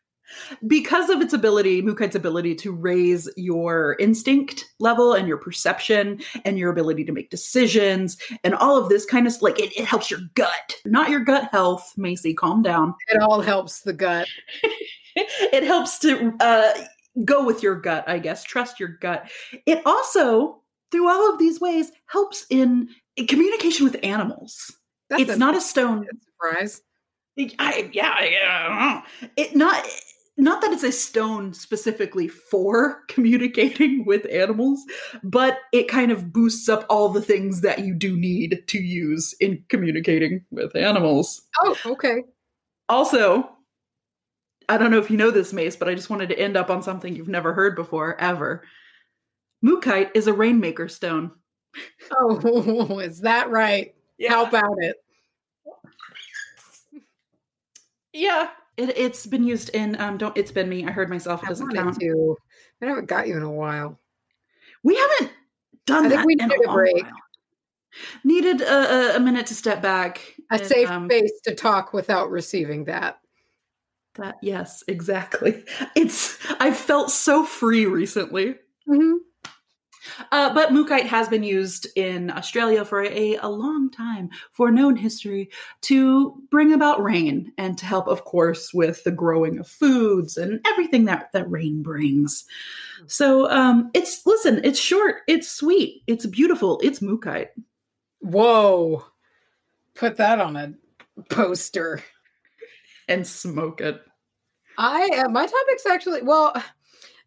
[0.66, 6.59] Because of its ability, Mookaite's ability to raise your instinct level and your perception and
[6.59, 10.11] your ability to make decisions and all of this kind of like it, it helps
[10.11, 11.92] your gut, not your gut health.
[11.96, 12.94] Macy, calm down.
[13.09, 14.26] It all helps the gut.
[15.53, 16.72] it helps to uh,
[17.25, 18.44] go with your gut, I guess.
[18.44, 19.31] Trust your gut.
[19.66, 22.88] It also, through all of these ways, helps in,
[23.29, 24.77] communication with animals.
[25.11, 26.07] That's it's not a stone.
[26.25, 26.81] surprise.
[27.59, 29.03] I, yeah, yeah.
[29.37, 29.87] It not
[30.37, 34.83] not that it's a stone specifically for communicating with animals,
[35.22, 39.35] but it kind of boosts up all the things that you do need to use
[39.40, 41.42] in communicating with animals.
[41.62, 42.25] Oh, okay.
[42.88, 43.48] Also,
[44.72, 46.70] I don't know if you know this, Mace, but I just wanted to end up
[46.70, 48.62] on something you've never heard before, ever.
[49.62, 51.30] Mookaite is a rainmaker stone.
[52.11, 53.94] Oh, is that right?
[54.26, 54.96] How about it?
[58.14, 60.00] Yeah, it, it's been used in.
[60.00, 60.35] Um, don't.
[60.38, 60.87] It's been me.
[60.87, 61.42] I heard myself.
[61.42, 62.00] It I doesn't wanted count.
[62.00, 62.37] to.
[62.80, 63.98] I haven't got you in a while.
[64.82, 65.32] We haven't
[65.87, 67.04] done I that we in need a break.
[67.04, 67.12] while.
[68.24, 70.22] Needed a, a, a minute to step back.
[70.50, 73.18] A and, safe um, space to talk without receiving that.
[74.16, 75.64] That yes, exactly.
[75.96, 76.38] It's.
[76.61, 78.57] I felt so free recently.
[78.88, 79.16] Mm-hmm.
[80.33, 84.96] Uh, but mookaite has been used in Australia for a, a long time, for known
[84.96, 85.51] history,
[85.83, 90.61] to bring about rain and to help, of course, with the growing of foods and
[90.66, 92.44] everything that, that rain brings.
[93.07, 97.48] So um, it's, listen, it's short, it's sweet, it's beautiful, it's mookaite.
[98.20, 99.05] Whoa.
[99.94, 100.75] Put that on a
[101.31, 102.03] poster.
[103.12, 104.01] And smoke it.
[104.79, 106.55] I uh, my topic's actually well,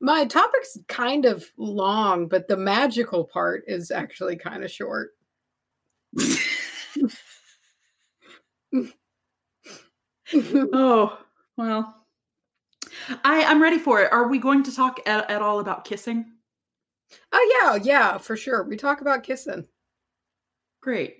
[0.01, 5.11] my topic's kind of long, but the magical part is actually kind of short.
[10.33, 11.17] Oh,
[11.55, 11.95] well.
[13.23, 14.11] I, I'm ready for it.
[14.11, 16.25] Are we going to talk at, at all about kissing?
[17.31, 18.63] oh yeah, yeah, for sure.
[18.63, 19.65] We talk about kissing.
[20.81, 21.17] Great.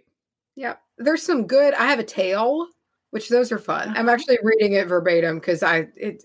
[0.56, 1.74] Yeah, there's some good.
[1.74, 2.68] I have a tale,
[3.16, 3.94] which those are fun.
[3.96, 6.22] I'm actually reading it verbatim because I it,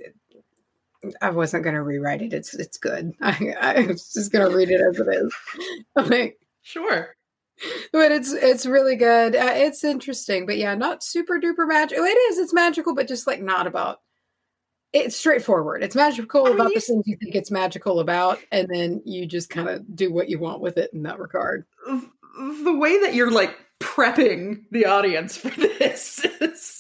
[1.23, 2.33] I wasn't going to rewrite it.
[2.33, 3.13] It's it's good.
[3.21, 5.33] I, I was just going to read it as it is.
[6.11, 7.15] like, Sure.
[7.93, 9.37] but it's it's really good.
[9.37, 12.03] Uh, it's interesting, but yeah, not super duper magical.
[12.05, 12.39] It is.
[12.39, 14.01] It's magical, but just like not about.
[14.93, 15.85] It's straightforward.
[15.85, 19.49] It's magical I about the things you think it's magical about, and then you just
[19.49, 21.67] kind of do what you want with it in that regard.
[21.87, 25.49] the way that you're like prepping the audience for
[25.79, 26.80] this is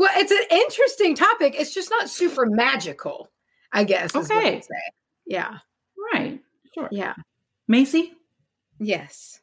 [0.00, 1.54] Well, it's an interesting topic.
[1.58, 3.30] It's just not super magical,
[3.70, 4.16] I guess.
[4.16, 4.62] Okay.
[5.26, 5.58] Yeah.
[6.14, 6.40] right.
[6.74, 6.88] Sure.
[6.90, 7.12] Yeah.
[7.68, 8.14] Macy,
[8.78, 9.40] Yes.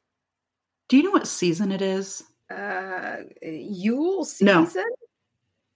[0.89, 2.23] do you know what season it is?
[2.49, 4.45] Uh Yule season?
[4.73, 4.83] No.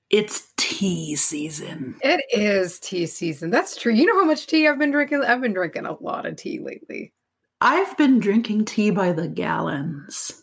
[0.10, 1.96] It's tea season.
[2.02, 3.52] It is tea season.
[3.52, 3.94] That's true.
[3.94, 5.24] You know how much tea I've been drinking?
[5.24, 7.14] I've been drinking a lot of tea lately.
[7.62, 10.41] I've been drinking tea by the gallons.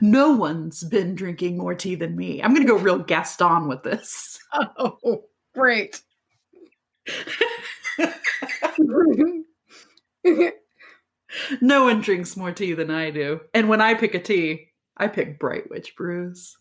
[0.00, 2.42] No one's been drinking more tea than me.
[2.42, 4.38] I'm going to go real Gaston with this.
[4.54, 6.02] Oh, great.
[11.62, 13.40] No one drinks more tea than I do.
[13.54, 16.58] And when I pick a tea, I pick Bright Witch brews.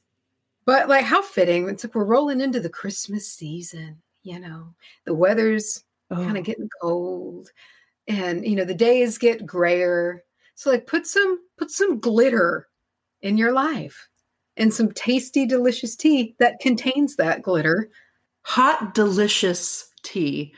[0.65, 1.67] but like, how fitting!
[1.67, 4.01] It's like we're rolling into the Christmas season.
[4.23, 4.73] You know,
[5.05, 7.49] the weather's Oh, kind of getting cold,
[8.07, 10.23] and you know the days get grayer.
[10.55, 12.67] So, like, put some put some glitter
[13.21, 14.07] in your life,
[14.57, 17.89] and some tasty, delicious tea that contains that glitter.
[18.43, 20.53] hot, delicious tea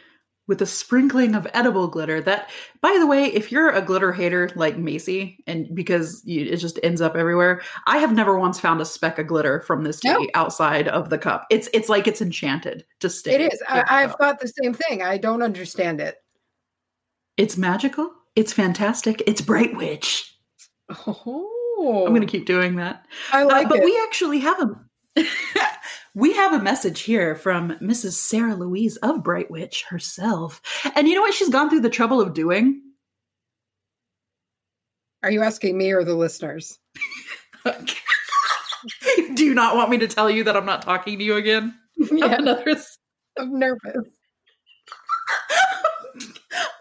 [0.47, 2.19] with a sprinkling of edible glitter.
[2.21, 2.49] That,
[2.81, 6.79] by the way, if you're a glitter hater like Macy, and because you, it just
[6.83, 10.09] ends up everywhere, I have never once found a speck of glitter from this tea
[10.09, 10.27] No.
[10.33, 11.45] outside of the cup.
[11.49, 13.35] It's it's like it's enchanted to stay.
[13.35, 13.63] It is.
[13.69, 14.19] I, I've cup.
[14.19, 15.01] got the same thing.
[15.01, 16.15] I don't understand it.
[17.37, 18.11] It's magical.
[18.35, 19.23] It's fantastic.
[19.25, 20.35] It's Bright Witch.
[21.07, 21.49] Oh,
[22.05, 23.05] I'm going to keep doing that.
[23.31, 23.85] I Uh, like but it.
[23.85, 24.79] we actually have a
[26.15, 28.13] we have a message here from Mrs.
[28.13, 30.61] Sarah Louise of Bright Witch herself.
[30.95, 32.81] And you know what she's gone through the trouble of doing?
[35.21, 36.79] Are you asking me or the listeners?
[39.35, 41.73] Do you not want me to tell you that I'm not talking to you again?
[41.97, 42.97] yeah, Another s-
[43.39, 44.07] I'm nervous.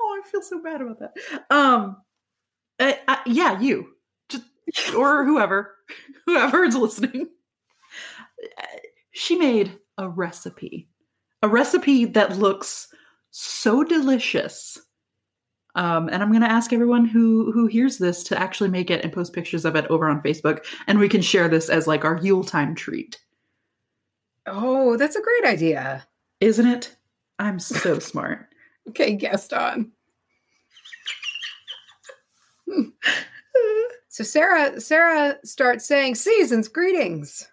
[0.00, 1.12] oh, I feel so bad about that.
[1.50, 1.96] Um,
[2.80, 3.88] uh, uh, yeah, you,
[4.96, 5.74] or whoever,
[6.26, 7.28] whoever is listening.
[9.12, 10.88] She made a recipe,
[11.42, 12.88] a recipe that looks
[13.30, 14.78] so delicious.
[15.74, 19.02] Um, and I'm going to ask everyone who who hears this to actually make it
[19.02, 22.04] and post pictures of it over on Facebook, and we can share this as like
[22.04, 23.18] our Yule time treat,
[24.46, 26.06] Oh, that's a great idea.
[26.40, 26.94] isn't it?
[27.38, 28.48] I'm so smart.
[28.88, 29.92] Okay, Gaston.
[34.12, 37.48] So Sarah Sarah starts saying season's greetings.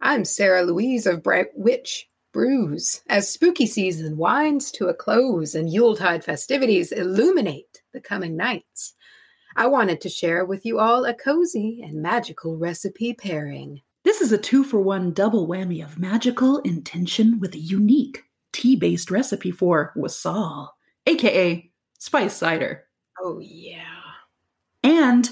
[0.00, 3.02] I'm Sarah Louise of Bright Witch Brews.
[3.08, 8.94] As spooky season winds to a close and Yuletide festivities illuminate the coming nights,
[9.56, 13.80] I wanted to share with you all a cozy and magical recipe pairing.
[14.04, 18.76] This is a two for one double whammy of magical intention with a unique tea
[18.76, 22.84] based recipe for wassail, aka spice cider,
[23.20, 23.82] Oh yeah.
[24.84, 25.28] and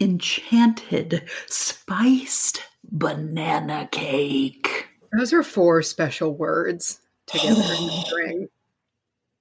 [0.00, 4.88] enchanted spiced banana cake.
[5.16, 8.48] Those are four special words together in the string.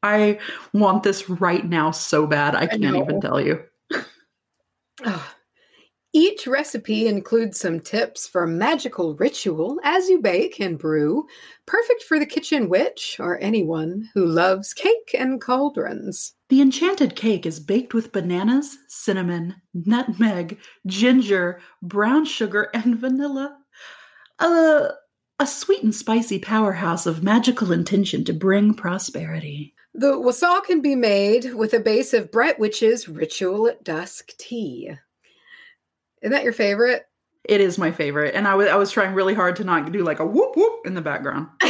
[0.03, 0.39] I
[0.73, 3.03] want this right now so bad, I can't know.
[3.03, 3.63] even tell you.
[5.03, 5.35] Ah.
[6.17, 11.27] Each recipe includes some tips for magical ritual as you bake and brew,
[11.65, 16.34] perfect for the kitchen witch or anyone who loves cake and cauldrons.
[16.49, 23.57] The enchanted cake is baked with bananas, cinnamon, nutmeg, ginger, brown sugar, and vanilla.
[24.39, 24.89] A,
[25.39, 29.73] a sweet and spicy powerhouse of magical intention to bring prosperity.
[29.95, 34.91] The wassail can be made with a base of Bright Witch's Ritual at Dusk tea.
[36.21, 37.07] Isn't that your favorite?
[37.47, 40.03] It is my favorite, and I was I was trying really hard to not do
[40.03, 41.47] like a whoop whoop in the background.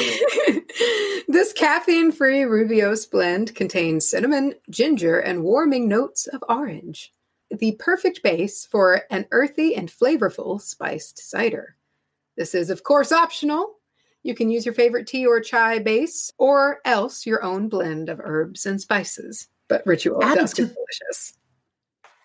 [1.27, 7.11] this caffeine free rooibos blend contains cinnamon, ginger, and warming notes of orange.
[7.51, 11.75] The perfect base for an earthy and flavorful spiced cider.
[12.37, 13.75] This is, of course, optional.
[14.23, 18.21] You can use your favorite tea or chai base, or else your own blend of
[18.23, 19.49] herbs and spices.
[19.67, 21.33] But Ritual at Added Dusk is to- delicious.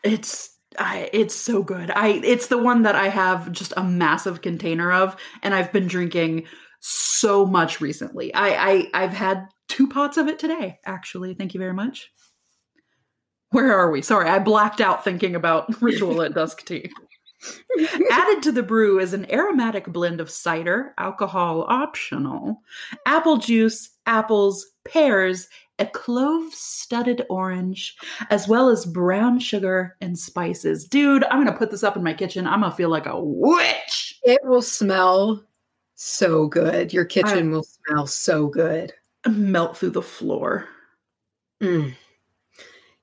[0.03, 1.91] It's I, it's so good.
[1.91, 5.87] I it's the one that I have just a massive container of, and I've been
[5.87, 6.47] drinking
[6.81, 8.33] so much recently.
[8.35, 10.79] I, I I've had two pots of it today.
[10.85, 12.11] Actually, thank you very much.
[13.51, 14.01] Where are we?
[14.03, 16.91] Sorry, I blacked out thinking about ritual at dusk tea.
[18.11, 22.61] Added to the brew is an aromatic blend of cider, alcohol optional,
[23.07, 25.49] apple juice, apples, pears,
[25.81, 27.97] a clove studded orange,
[28.29, 30.87] as well as brown sugar and spices.
[30.87, 32.47] Dude, I'm going to put this up in my kitchen.
[32.47, 34.21] I'm going to feel like a witch.
[34.23, 35.45] It will smell
[35.97, 36.93] so good.
[36.93, 38.93] Your kitchen will smell so good.
[39.29, 40.69] Melt through the floor.
[41.63, 41.95] Mm.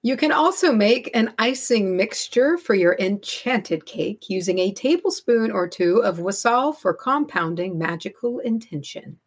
[0.03, 5.67] You can also make an icing mixture for your enchanted cake using a tablespoon or
[5.67, 9.19] two of wassail for compounding magical intention.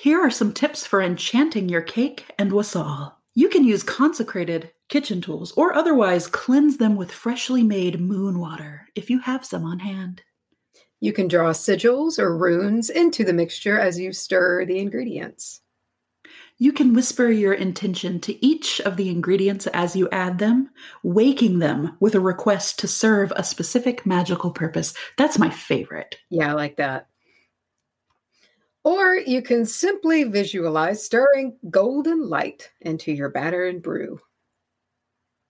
[0.00, 3.18] Here are some tips for enchanting your cake and wassail.
[3.34, 8.86] You can use consecrated kitchen tools or otherwise cleanse them with freshly made moon water
[8.94, 10.22] if you have some on hand.
[11.00, 15.62] You can draw sigils or runes into the mixture as you stir the ingredients.
[16.58, 20.70] You can whisper your intention to each of the ingredients as you add them,
[21.02, 24.94] waking them with a request to serve a specific magical purpose.
[25.16, 26.18] That's my favorite.
[26.30, 27.08] Yeah, I like that.
[28.84, 34.18] Or you can simply visualize stirring golden light into your batter and brew.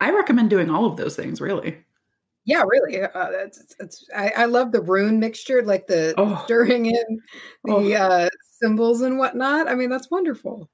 [0.01, 1.79] I recommend doing all of those things, really.
[2.45, 3.03] Yeah, really.
[3.03, 6.41] Uh, it's, it's, I, I love the rune mixture, like the Oh.
[6.45, 7.20] stirring in
[7.64, 7.93] the Oh.
[7.93, 8.29] uh,
[8.61, 9.68] symbols and whatnot.
[9.68, 10.70] I mean, that's wonderful.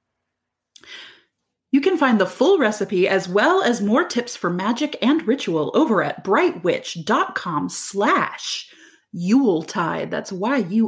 [1.71, 5.71] You can find the full recipe as well as more tips for magic and ritual
[5.73, 8.71] over at brightwitch.com slash
[9.15, 10.11] Yuletide.
[10.11, 10.87] That's E Y-U-L-E-T-I-D-E.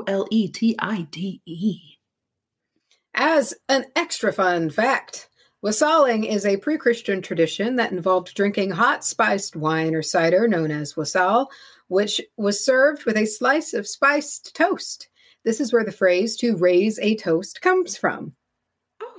[3.15, 5.30] As an extra fun fact,
[5.61, 10.71] wassailing is a pre Christian tradition that involved drinking hot spiced wine or cider known
[10.71, 11.49] as wassail,
[11.88, 15.07] which was served with a slice of spiced toast.
[15.45, 18.34] This is where the phrase to raise a toast comes from.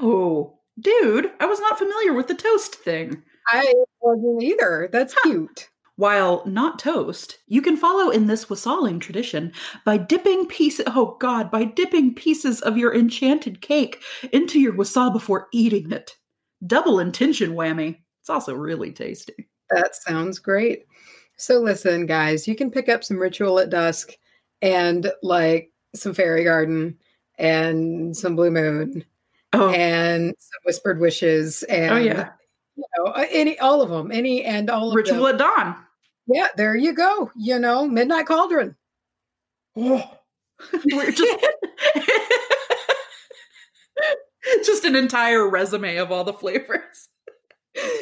[0.01, 3.23] Oh, dude, I was not familiar with the toast thing.
[3.49, 4.91] I wasn't either.
[4.93, 5.71] That's cute.
[5.99, 9.53] While not toast, you can follow in this wassailing tradition
[9.85, 14.01] by dipping pieces oh god, by dipping pieces of your enchanted cake
[14.33, 16.17] into your wassail before eating it.
[16.65, 17.99] Double intention whammy.
[18.21, 19.49] It's also really tasty.
[19.71, 20.85] That sounds great.
[21.37, 24.13] So, listen, guys, you can pick up some ritual at dusk
[24.63, 26.97] and like some fairy garden
[27.39, 29.05] and some blue moon
[29.53, 32.29] Oh, and some whispered wishes and oh yeah.
[32.77, 35.75] you know any all of them any and all of Ritual at dawn.
[36.29, 38.74] Yeah there you go you know midnight cauldron
[39.81, 40.03] Oh.
[40.93, 41.47] We're just
[44.66, 47.09] just an entire resume of all the flavors.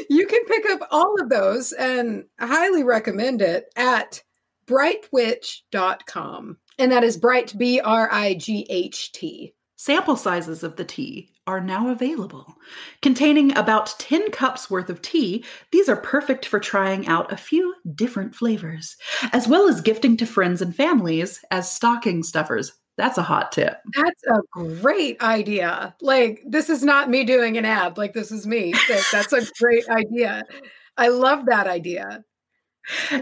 [0.09, 4.22] you can pick up all of those and I highly recommend it at
[4.66, 12.57] brightwitch.com and that is bright b-r-i-g-h-t Sample sizes of the tea are now available.
[13.03, 17.74] Containing about 10 cups worth of tea, these are perfect for trying out a few
[17.95, 18.97] different flavors,
[19.33, 22.72] as well as gifting to friends and families as stocking stuffers.
[22.97, 23.77] That's a hot tip.
[23.95, 25.95] That's a great idea.
[26.01, 27.99] Like, this is not me doing an ad.
[27.99, 28.72] Like, this is me.
[28.89, 30.43] That- That's a great idea.
[30.97, 32.24] I love that idea.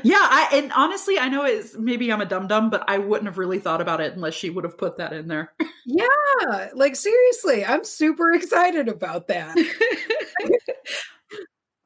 [0.02, 3.26] Yeah, I and honestly, I know it's maybe I'm a dum dum, but I wouldn't
[3.26, 5.52] have really thought about it unless she would have put that in there.
[5.86, 9.54] Yeah, like seriously, I'm super excited about that.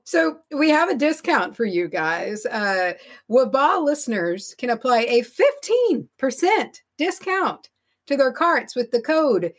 [0.05, 2.47] So we have a discount for you guys.
[2.47, 2.95] Uh,
[3.31, 7.69] Waba listeners can apply a 15% discount
[8.07, 9.53] to their carts with the code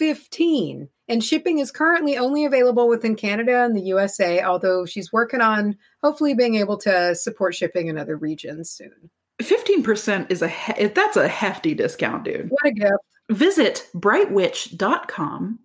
[0.00, 0.88] YULE15.
[1.08, 5.76] And shipping is currently only available within Canada and the USA, although she's working on
[6.02, 9.10] hopefully being able to support shipping in other regions soon.
[9.42, 12.48] 15% is a he- that's a hefty discount, dude.
[12.50, 12.92] What a gift.
[13.30, 15.58] Visit brightwitch.com.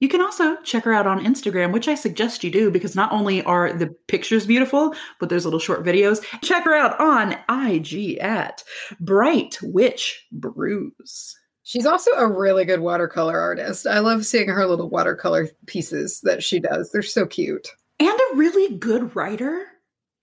[0.00, 3.10] You can also check her out on Instagram, which I suggest you do because not
[3.10, 6.24] only are the pictures beautiful, but there's little short videos.
[6.40, 8.62] Check her out on IG at
[9.00, 11.37] Bright Witch Brews.
[11.68, 13.86] She's also a really good watercolor artist.
[13.86, 16.90] I love seeing her little watercolor pieces that she does.
[16.90, 17.68] They're so cute.
[18.00, 19.66] And a really good writer.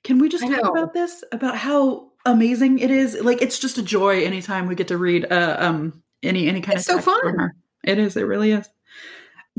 [0.03, 0.71] Can we just I talk know.
[0.71, 1.23] about this?
[1.31, 3.15] About how amazing it is?
[3.21, 6.79] Like it's just a joy anytime we get to read uh, um any any kind
[6.79, 7.37] It's of so fun.
[7.37, 7.55] her.
[7.83, 8.67] It is, it really is.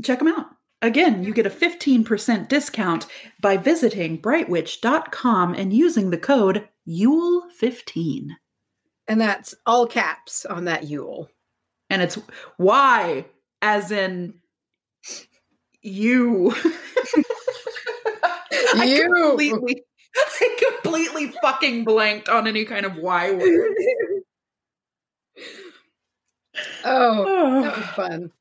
[0.03, 0.47] Check them out.
[0.81, 3.07] Again, you get a 15% discount
[3.41, 8.27] by visiting brightwitch.com and using the code YULE15.
[9.07, 11.29] And that's all caps on that Yule.
[11.89, 12.17] And it's
[12.57, 13.25] why
[13.61, 14.33] as in
[15.81, 16.53] you.
[18.75, 19.13] I You.
[19.13, 19.83] completely,
[20.15, 23.73] I completely fucking blanked on any kind of why word.
[26.85, 27.93] oh, that was Oh.
[27.95, 28.31] fun.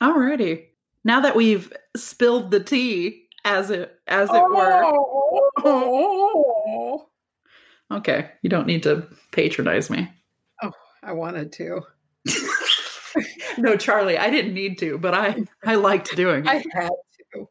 [0.00, 0.64] Alrighty.
[1.04, 4.82] Now that we've spilled the tea, as it as it were.
[5.64, 7.06] Oh,
[7.92, 10.08] Okay, you don't need to patronize me.
[10.62, 10.72] Oh,
[11.04, 11.82] I wanted to.
[13.62, 16.48] No, Charlie, I didn't need to, but I I liked doing it.
[16.48, 16.90] I had
[17.34, 17.48] to.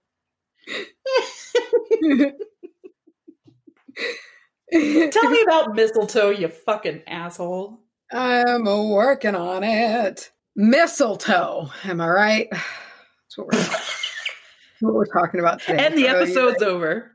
[5.11, 7.79] Tell me about mistletoe, you fucking asshole.
[8.11, 10.31] I'm working on it.
[10.55, 11.69] Mistletoe.
[11.83, 12.47] Am I right?
[12.51, 14.11] That's what we're, that's
[14.81, 15.85] what we're talking about today.
[15.85, 17.11] And the So episode's over.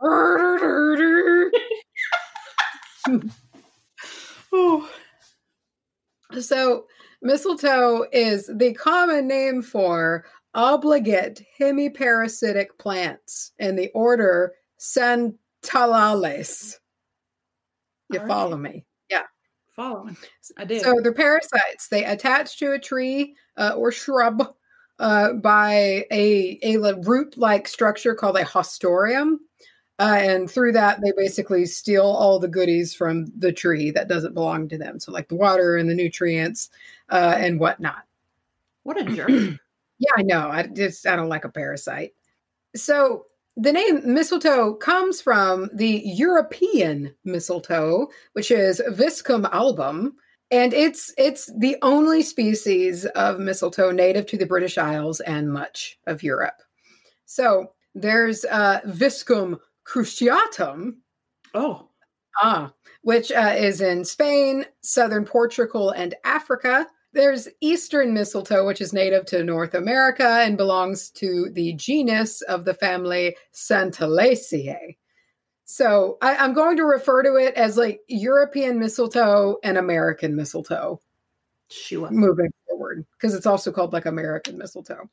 [0.00, 1.18] Oh,
[6.40, 6.84] So,
[7.22, 16.76] mistletoe is the common name for obligate hemiparasitic plants in the order Santalales.
[18.10, 18.28] You All right.
[18.28, 18.86] follow me?
[19.10, 19.24] Yeah.
[19.76, 20.16] Following.
[20.56, 20.82] I did.
[20.82, 21.88] So, they're parasites.
[21.88, 24.54] They attach to a tree uh, or shrub
[24.98, 29.36] uh, by a, a root like structure called a haustorium.
[29.98, 34.34] Uh, and through that, they basically steal all the goodies from the tree that doesn't
[34.34, 35.00] belong to them.
[35.00, 36.70] So, like the water and the nutrients
[37.10, 38.04] uh, and whatnot.
[38.84, 39.28] What a jerk.
[39.98, 40.48] yeah, I know.
[40.48, 42.14] I just, I don't like a parasite.
[42.76, 43.26] So,
[43.56, 50.14] the name mistletoe comes from the European mistletoe, which is Viscum album,
[50.52, 55.98] and it's it's the only species of mistletoe native to the British Isles and much
[56.06, 56.62] of Europe.
[57.26, 59.58] So there's uh, Viscum
[59.88, 60.96] cruciatum.
[61.54, 61.88] Oh,
[62.40, 62.72] ah,
[63.02, 66.86] which uh, is in Spain, southern Portugal, and Africa.
[67.12, 72.64] There's Eastern mistletoe, which is native to North America and belongs to the genus of
[72.64, 74.96] the family Santalaceae.
[75.64, 81.00] So I, am going to refer to it as like European mistletoe and American mistletoe.
[81.70, 82.10] Sure.
[82.10, 85.08] Moving forward, because it's also called like American mistletoe.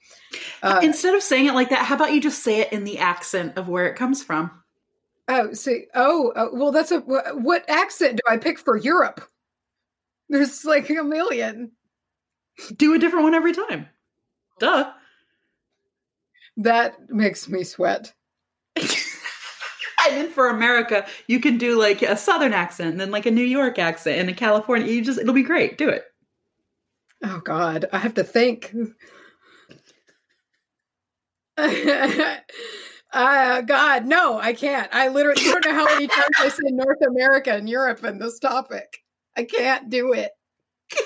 [0.64, 3.00] Uh, Instead of saying it like that, how about you just say it in the
[3.00, 4.52] accent of where it comes from?
[5.28, 9.22] Oh, see, oh, oh well, that's a what accent do I pick for Europe?
[10.30, 11.72] There's like a million.
[12.76, 13.88] Do a different one every time.
[14.60, 14.92] Duh.
[16.58, 18.14] That makes me sweat.
[18.78, 18.88] and
[20.10, 23.44] then for America, you can do like a Southern accent, and then like a New
[23.44, 24.92] York accent, and a California.
[24.92, 25.78] You just it'll be great.
[25.78, 26.06] Do it.
[27.24, 28.74] Oh God, I have to think.
[33.16, 34.94] uh, God, no, I can't.
[34.94, 38.20] I literally you don't know how many times I say North America and Europe in
[38.20, 38.98] this topic.
[39.38, 40.32] I can't do it.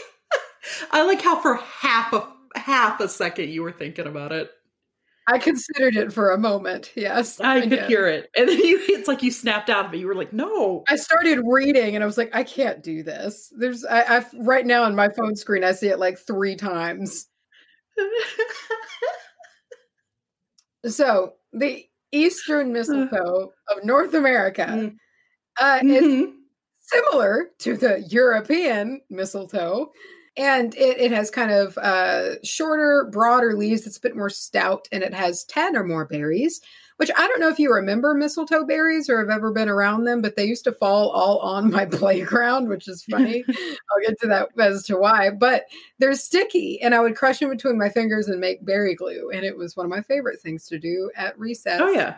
[0.92, 4.50] I like how for half a half a second you were thinking about it.
[5.28, 6.92] I considered it for a moment.
[6.96, 7.86] Yes, I, I could did.
[7.86, 9.98] hear it, and then you, it's like you snapped out of it.
[9.98, 13.54] You were like, "No." I started reading, and I was like, "I can't do this."
[13.56, 17.28] There's, I, I've right now on my phone screen, I see it like three times.
[20.88, 24.96] so the eastern mistletoe of North America mm.
[25.60, 25.90] uh, mm-hmm.
[25.90, 26.30] is
[26.80, 29.92] similar to the European mistletoe
[30.40, 33.86] and it, it has kind of uh, shorter, broader leaves.
[33.86, 36.62] It's a bit more stout, and it has ten or more berries.
[37.00, 40.22] Which I don't know if you remember mistletoe berries or have ever been around them,
[40.22, 43.44] but they used to fall all on my playground, which is funny.
[43.50, 45.30] I'll get to that as to why.
[45.30, 45.66] But
[46.00, 49.46] they're sticky, and I would crush them between my fingers and make berry glue, and
[49.46, 51.80] it was one of my favorite things to do at recess.
[51.82, 52.18] Oh yeah.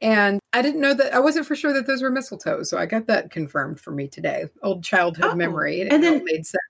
[0.00, 2.86] And I didn't know that I wasn't for sure that those were mistletoe, so I
[2.86, 4.44] got that confirmed for me today.
[4.62, 6.62] Old childhood oh, memory, and, and then made sense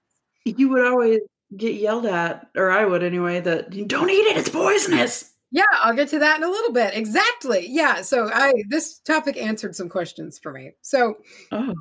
[0.47, 1.21] you would always
[1.57, 5.33] get yelled at, or I would anyway, that you don't eat it, it's poisonous.
[5.51, 6.95] Yeah, I'll get to that in a little bit.
[6.95, 7.67] Exactly.
[7.69, 8.03] Yeah.
[8.03, 10.73] So I this topic answered some questions for me.
[10.83, 11.19] So
[11.53, 11.75] oh.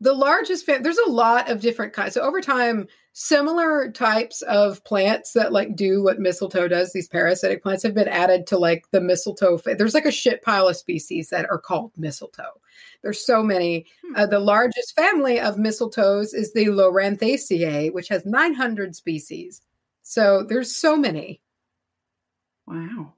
[0.00, 2.14] the largest fan there's a lot of different kinds.
[2.14, 7.62] So over time, similar types of plants that like do what mistletoe does, these parasitic
[7.62, 9.58] plants have been added to like the mistletoe.
[9.58, 12.60] There's like a shit pile of species that are called mistletoe.
[13.02, 13.86] There's so many.
[14.06, 14.16] Hmm.
[14.16, 19.60] Uh, the largest family of mistletoes is the Loranthaceae, which has 900 species.
[20.02, 21.40] So there's so many.
[22.68, 23.14] Wow.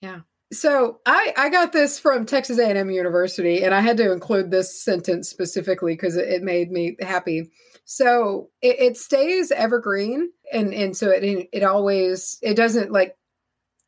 [0.00, 0.20] Yeah.
[0.52, 4.82] So I I got this from Texas A&M University, and I had to include this
[4.82, 7.50] sentence specifically because it, it, made me happy.
[7.86, 13.16] So it, it, stays evergreen, and and so it it always it doesn't like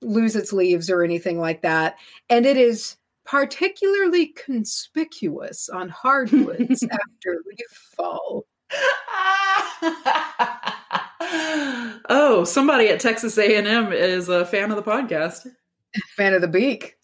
[0.00, 1.96] lose its leaves or anything like that,
[2.30, 2.96] and it is
[3.26, 8.46] particularly conspicuous on hardwoods after leaf fall.
[12.10, 15.46] oh, somebody at Texas A&M is a fan of the podcast.
[16.16, 16.96] Fan of the beak.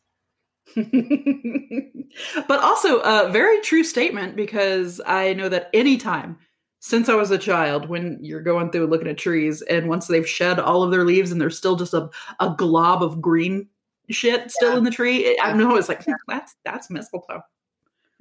[2.48, 6.38] but also a very true statement because I know that anytime
[6.80, 10.28] since I was a child, when you're going through looking at trees and once they've
[10.28, 12.08] shed all of their leaves and there's still just a,
[12.40, 13.68] a glob of green
[14.08, 14.78] shit still yeah.
[14.78, 15.38] in the tree.
[15.42, 17.42] I know it's like that's that's mistletoe.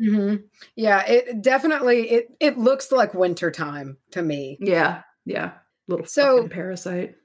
[0.01, 0.43] Mm-hmm.
[0.75, 4.57] Yeah, it definitely it it looks like wintertime to me.
[4.61, 5.53] Yeah, yeah,
[5.87, 7.15] little so parasite.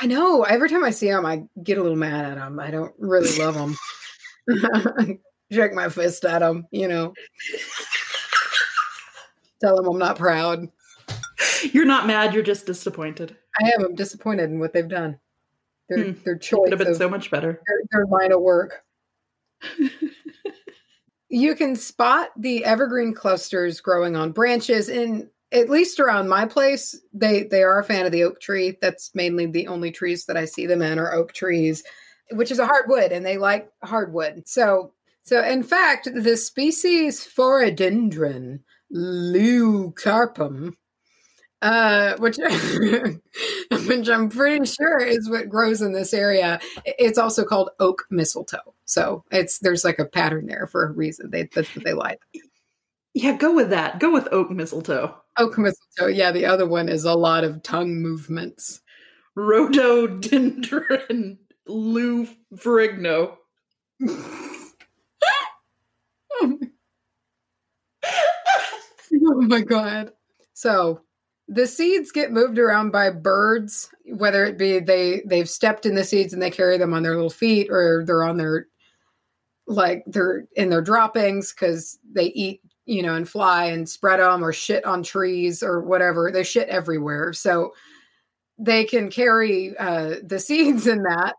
[0.00, 0.42] I know.
[0.42, 2.58] Every time I see them, I get a little mad at them.
[2.58, 5.18] I don't really love them.
[5.52, 7.14] Shake my fist at them, you know.
[9.60, 10.68] Tell them I'm not proud.
[11.72, 12.34] You're not mad.
[12.34, 13.36] You're just disappointed.
[13.60, 13.84] I am.
[13.84, 15.20] I'm disappointed in what they've done
[15.88, 16.22] their hmm.
[16.24, 16.60] their choice.
[16.64, 17.60] Could have been so much better.
[17.66, 18.82] Their, their line of work.
[21.34, 27.00] you can spot the evergreen clusters growing on branches and at least around my place
[27.12, 30.36] they they are a fan of the oak tree that's mainly the only trees that
[30.36, 31.82] i see them in are oak trees
[32.32, 34.92] which is a hardwood and they like hardwood so
[35.24, 38.60] so in fact the species phoradendron
[38.94, 40.74] leucarpum
[41.62, 42.36] uh, which
[43.86, 46.60] which I'm pretty sure is what grows in this area.
[46.84, 48.73] It's also called oak mistletoe.
[48.84, 51.30] So it's there's like a pattern there for a reason.
[51.30, 52.20] They that's what they like.
[53.14, 54.00] Yeah, go with that.
[54.00, 55.14] Go with oak mistletoe.
[55.38, 56.08] Oak mistletoe.
[56.08, 58.80] Yeah, the other one is a lot of tongue movements.
[59.36, 62.26] Rhododendron Lou
[62.56, 63.36] Ferrigno.
[64.06, 64.48] oh
[69.12, 70.12] my god.
[70.54, 71.00] So
[71.48, 76.04] the seeds get moved around by birds, whether it be they they've stepped in the
[76.04, 78.66] seeds and they carry them on their little feet, or they're on their
[79.66, 84.44] like they're in their droppings because they eat, you know, and fly and spread them
[84.44, 86.30] or shit on trees or whatever.
[86.30, 87.74] They shit everywhere, so
[88.58, 91.34] they can carry uh, the seeds in that,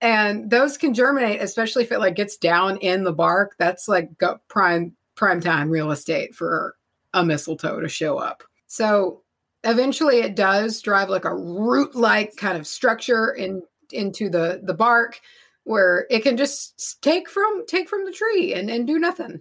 [0.00, 3.56] and those can germinate, especially if it like gets down in the bark.
[3.58, 4.10] That's like
[4.48, 6.76] prime prime time real estate for
[7.14, 8.42] a mistletoe to show up.
[8.66, 9.22] So
[9.64, 13.62] eventually it does drive like a root like kind of structure in
[13.92, 15.20] into the the bark
[15.66, 19.40] where it can just take from take from the tree and and do nothing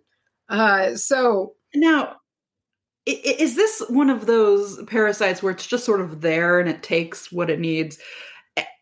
[0.49, 2.15] uh so now
[3.05, 7.31] is this one of those parasites where it's just sort of there and it takes
[7.31, 7.99] what it needs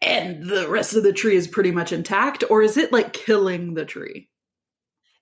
[0.02, 3.74] and the rest of the tree is pretty much intact or is it like killing
[3.74, 4.30] the tree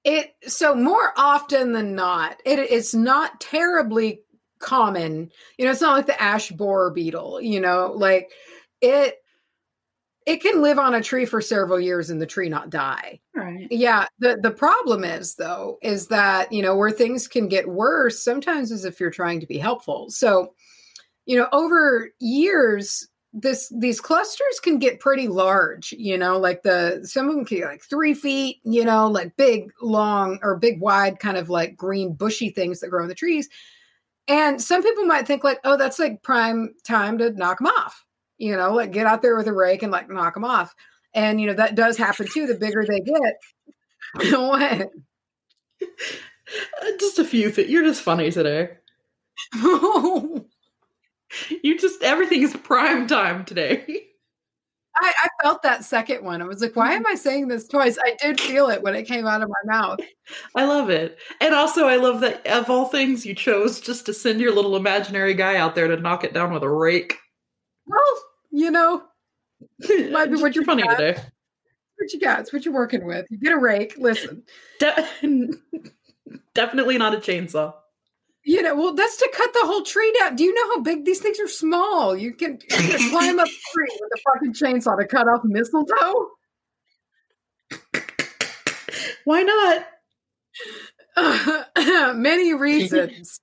[0.04, 4.22] it so more often than not it, it's not terribly
[4.62, 5.32] common.
[5.58, 8.32] You know, it's not like the ash borer beetle, you know, like
[8.80, 9.16] it
[10.28, 13.20] it can live on a tree for several years and the tree not die.
[13.36, 13.68] Right.
[13.72, 14.06] Yeah.
[14.20, 18.72] The the problem is though, is that, you know, where things can get worse sometimes
[18.72, 20.10] is if you're trying to be helpful.
[20.10, 20.54] So,
[21.26, 27.00] you know, over years, this these clusters can get pretty large, you know, like the
[27.04, 30.82] some of them can be like three feet, you know, like big, long or big
[30.82, 33.50] wide kind of like green bushy things that grow in the trees.
[34.28, 38.06] And some people might think like, oh, that's like prime time to knock them off.
[38.42, 40.74] You know, like get out there with a rake and like knock them off.
[41.14, 42.48] And you know that does happen too.
[42.48, 43.36] The bigger they get,
[44.40, 44.90] what?
[45.80, 47.70] Uh, just a few things.
[47.70, 48.72] You're just funny today.
[49.54, 50.44] you
[51.78, 54.08] just everything is prime time today.
[54.96, 56.42] I, I, felt that second one.
[56.42, 57.98] I was like, why am I saying this twice?
[58.04, 60.00] I did feel it when it came out of my mouth.
[60.56, 61.18] I love it.
[61.40, 64.76] And also, I love that of all things, you chose just to send your little
[64.76, 67.18] imaginary guy out there to knock it down with a rake.
[67.86, 68.22] Well,
[68.52, 69.04] you know,
[70.12, 70.98] might be what you're funny got.
[70.98, 71.20] today.
[71.98, 72.40] What you got?
[72.42, 73.28] It's what you're working with.
[73.30, 73.96] You get a rake.
[73.98, 74.44] Listen.
[74.80, 75.08] De-
[76.56, 77.74] definitely not a chainsaw.
[78.44, 80.36] You know, well, that's to cut the whole tree down.
[80.36, 81.48] Do you know how big these things are?
[81.48, 82.18] Small.
[82.18, 85.42] You can, you can climb up a tree with a fucking chainsaw to cut off
[85.44, 86.30] mistletoe.
[89.26, 89.88] Why not?
[91.16, 93.41] Uh, many reasons.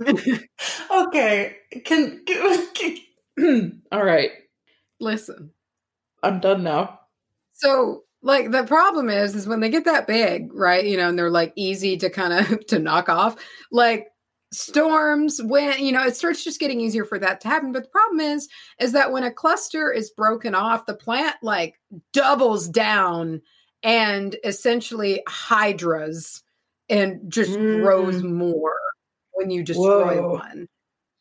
[0.90, 1.56] okay.
[1.84, 4.30] Can, can all right.
[5.00, 5.50] Listen.
[6.22, 7.00] I'm done now.
[7.52, 11.16] So like the problem is is when they get that big right you know and
[11.16, 13.36] they're like easy to kind of to knock off
[13.70, 14.08] like
[14.52, 17.88] storms when you know it starts just getting easier for that to happen but the
[17.88, 18.48] problem is
[18.80, 21.74] is that when a cluster is broken off the plant like
[22.12, 23.42] doubles down
[23.82, 26.42] and essentially hydras
[26.88, 27.82] and just mm.
[27.82, 28.74] grows more
[29.34, 30.32] when you destroy Whoa.
[30.34, 30.68] one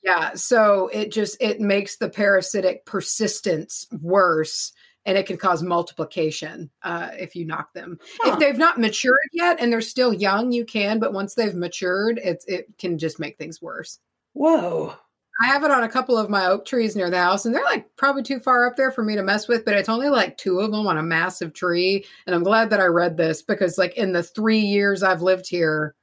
[0.03, 4.73] yeah so it just it makes the parasitic persistence worse
[5.05, 7.99] and it can cause multiplication uh, if you knock them.
[8.21, 8.33] Huh.
[8.33, 12.19] If they've not matured yet and they're still young, you can, but once they've matured,
[12.23, 13.99] it's it can just make things worse.
[14.33, 14.95] Whoa.
[15.41, 17.63] I have it on a couple of my oak trees near the house, and they're
[17.63, 20.37] like probably too far up there for me to mess with, but it's only like
[20.37, 22.05] two of them on a massive tree.
[22.27, 25.49] And I'm glad that I read this because, like, in the three years I've lived
[25.49, 25.95] here,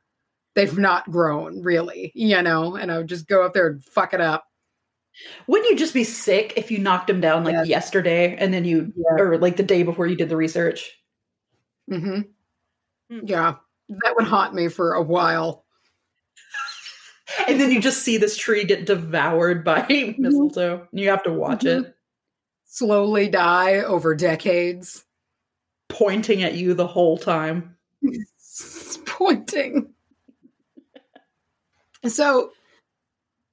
[0.55, 4.14] they've not grown really, you know, and I would just go up there and fuck
[4.14, 4.44] it up.
[5.46, 7.66] Wouldn't you just be sick if you knocked them down like yes.
[7.66, 9.22] yesterday and then you yeah.
[9.22, 10.92] or like the day before you did the research?
[11.90, 12.20] Mm-hmm.
[13.11, 13.26] Hmm.
[13.26, 13.57] Yeah.
[13.88, 15.64] That would haunt me for a while.
[17.48, 20.22] and then you just see this tree get devoured by mm-hmm.
[20.22, 20.86] mistletoe.
[20.90, 21.84] And you have to watch mm-hmm.
[21.84, 21.94] it.
[22.66, 25.05] Slowly die over decades.
[25.88, 27.76] Pointing at you the whole time.
[29.07, 29.92] Pointing.
[32.07, 32.53] So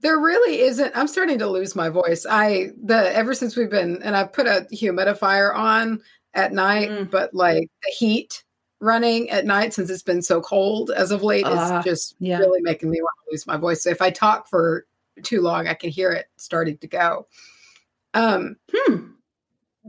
[0.02, 0.96] there really isn't.
[0.96, 2.26] I'm starting to lose my voice.
[2.30, 6.02] I the ever since we've been and I've put a humidifier on
[6.34, 7.10] at night, mm.
[7.10, 8.44] but like the heat
[8.80, 12.38] running at night since it's been so cold as of late uh, is just yeah.
[12.38, 13.84] really making me want to lose my voice.
[13.84, 14.86] So if I talk for
[15.24, 17.28] too long, I can hear it starting to go.
[18.14, 19.08] Um, hmm.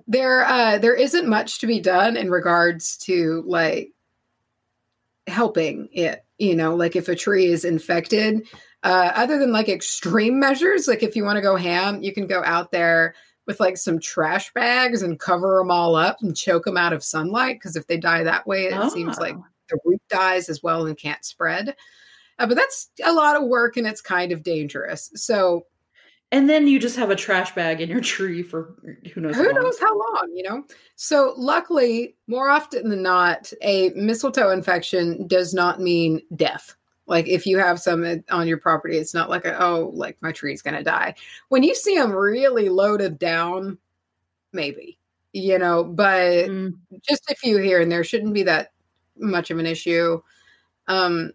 [0.06, 3.92] There, uh, there isn't much to be done in regards to like
[5.26, 6.24] helping it.
[6.38, 8.46] You know, like if a tree is infected,
[8.84, 12.26] Uh, other than like extreme measures, like if you want to go ham, you can
[12.26, 13.14] go out there
[13.46, 17.02] with like some trash bags and cover them all up and choke them out of
[17.02, 17.56] sunlight.
[17.56, 18.88] Because if they die that way, it oh.
[18.88, 19.34] seems like
[19.68, 21.74] the root dies as well and can't spread.
[22.38, 25.10] Uh, but that's a lot of work and it's kind of dangerous.
[25.14, 25.66] So,
[26.30, 28.74] and then you just have a trash bag in your tree for
[29.12, 30.64] who knows who how knows how long, you know.
[30.96, 36.74] So, luckily, more often than not, a mistletoe infection does not mean death.
[37.06, 40.32] Like if you have some on your property, it's not like a, oh, like my
[40.32, 41.14] tree's gonna die.
[41.48, 43.78] When you see them really loaded down,
[44.52, 44.98] maybe
[45.32, 46.74] you know, but mm.
[47.02, 48.72] just a few here and there shouldn't be that
[49.16, 50.20] much of an issue.
[50.86, 51.32] Um,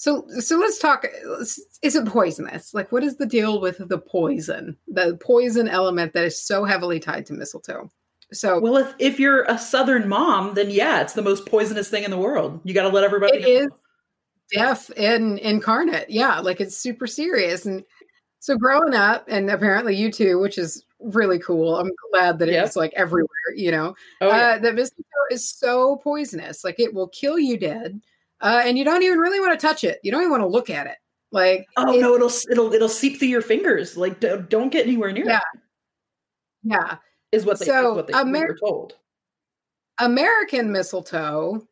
[0.00, 1.04] so so let's talk.
[1.82, 2.72] Is it poisonous?
[2.72, 4.78] Like, what is the deal with the poison?
[4.88, 7.90] The poison element that is so heavily tied to mistletoe.
[8.32, 12.04] So, well, if if you're a Southern mom, then yeah, it's the most poisonous thing
[12.04, 12.62] in the world.
[12.64, 13.36] You got to let everybody.
[13.36, 13.48] It know.
[13.48, 13.68] is
[14.54, 16.08] death in incarnate.
[16.08, 17.66] Yeah, like it's super serious.
[17.66, 17.84] And
[18.38, 21.76] so, growing up, and apparently you too, which is really cool.
[21.76, 22.64] I'm glad that yep.
[22.64, 23.28] it's like everywhere.
[23.54, 24.32] You know, oh, yeah.
[24.32, 26.64] uh, that mistletoe is so poisonous.
[26.64, 28.00] Like it will kill you dead,
[28.40, 30.00] uh, and you don't even really want to touch it.
[30.02, 30.96] You don't even want to look at it.
[31.32, 33.96] Like oh it, no, it'll it'll it'll seep through your fingers.
[33.96, 35.38] Like don't, don't get anywhere near yeah.
[35.38, 35.60] it.
[36.62, 36.96] Yeah,
[37.32, 38.94] is what they, so, is what they Amer- were told.
[39.98, 41.66] American mistletoe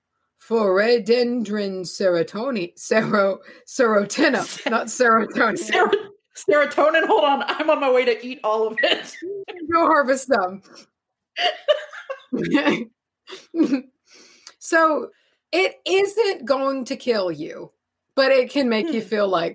[0.46, 5.58] Phoradendron serotonin, sero, serotonin, not serotonin.
[5.58, 5.90] Ser-
[6.48, 7.06] serotonin.
[7.06, 9.16] Hold on, I'm on my way to eat all of it.
[9.72, 10.62] Go harvest them.
[14.58, 15.10] so
[15.52, 17.72] it isn't going to kill you,
[18.14, 18.94] but it can make hmm.
[18.94, 19.54] you feel like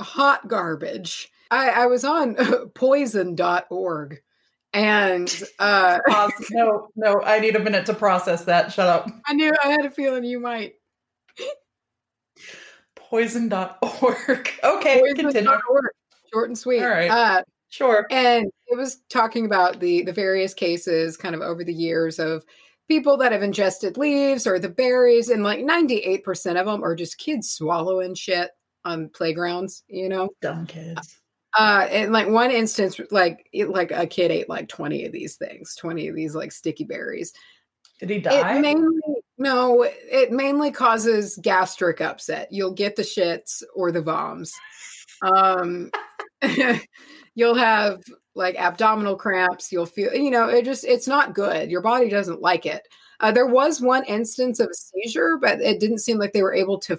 [0.00, 1.30] hot garbage.
[1.50, 2.36] I, I was on
[2.74, 4.22] poison.org
[4.72, 5.98] and uh
[6.52, 8.72] no no i need a minute to process that.
[8.72, 9.10] Shut up.
[9.26, 10.74] I knew i had a feeling you might.
[12.94, 15.16] Poison.org okay poison.
[15.16, 15.58] continue
[16.32, 16.82] short and sweet.
[16.82, 17.10] All right.
[17.10, 18.06] Uh, sure.
[18.10, 22.44] and it was talking about the the various cases kind of over the years of
[22.90, 27.18] people that have ingested leaves or the berries and like 98% of them are just
[27.18, 28.50] kids swallowing shit
[28.84, 31.20] on playgrounds you know dumb kids
[31.58, 35.36] uh, in like one instance, like it, like a kid ate like twenty of these
[35.36, 37.32] things, twenty of these like sticky berries.
[37.98, 38.56] Did he die?
[38.56, 39.00] It mainly,
[39.36, 42.48] no, it mainly causes gastric upset.
[42.52, 44.52] You'll get the shits or the voms.
[45.22, 45.90] Um,
[47.34, 48.00] you'll have
[48.34, 49.72] like abdominal cramps.
[49.72, 51.70] You'll feel, you know, it just it's not good.
[51.70, 52.86] Your body doesn't like it.
[53.20, 56.54] Uh, there was one instance of a seizure, but it didn't seem like they were
[56.54, 56.98] able to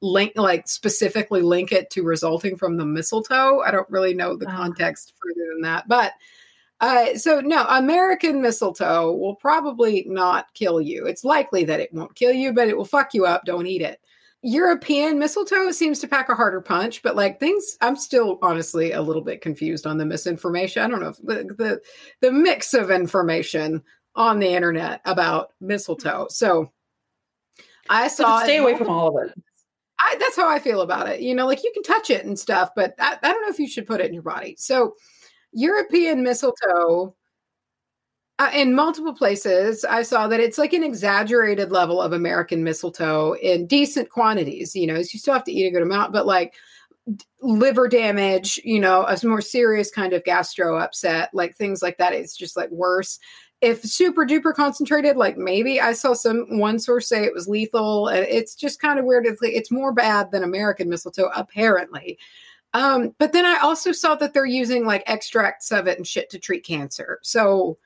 [0.00, 3.60] link like specifically link it to resulting from the mistletoe.
[3.60, 4.56] I don't really know the oh.
[4.56, 6.12] context further than that, but
[6.80, 11.06] uh, so no, American mistletoe will probably not kill you.
[11.06, 13.44] It's likely that it won't kill you, but it will fuck you up.
[13.44, 14.00] Don't eat it.
[14.42, 19.02] European mistletoe seems to pack a harder punch, but like things, I'm still honestly a
[19.02, 20.82] little bit confused on the misinformation.
[20.82, 21.80] I don't know if the the,
[22.20, 23.82] the mix of information
[24.14, 26.26] on the internet about mistletoe.
[26.30, 26.72] So
[27.88, 29.34] I saw stay away from all of it.
[30.00, 31.20] I, that's how I feel about it.
[31.20, 33.58] You know, like you can touch it and stuff, but I, I don't know if
[33.58, 34.54] you should put it in your body.
[34.56, 34.94] So,
[35.52, 37.16] European mistletoe,
[38.38, 43.34] uh, in multiple places, I saw that it's like an exaggerated level of American mistletoe
[43.34, 44.76] in decent quantities.
[44.76, 46.54] You know, you still have to eat a good amount, but like
[47.40, 52.12] liver damage, you know, a more serious kind of gastro upset, like things like that.
[52.12, 53.18] It's just like worse
[53.60, 58.08] if super duper concentrated, like maybe I saw some one source say it was lethal.
[58.08, 59.26] It's just kind of weird.
[59.26, 62.18] It's, like, it's more bad than American mistletoe, apparently.
[62.74, 66.30] Um, but then I also saw that they're using like extracts of it and shit
[66.30, 67.18] to treat cancer.
[67.22, 67.78] So,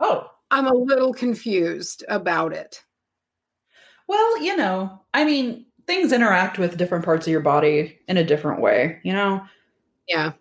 [0.00, 2.82] oh, I'm a little confused about it.
[4.08, 8.24] Well, you know, I mean, things interact with different parts of your body in a
[8.24, 9.42] different way, you know?
[10.08, 10.32] Yeah.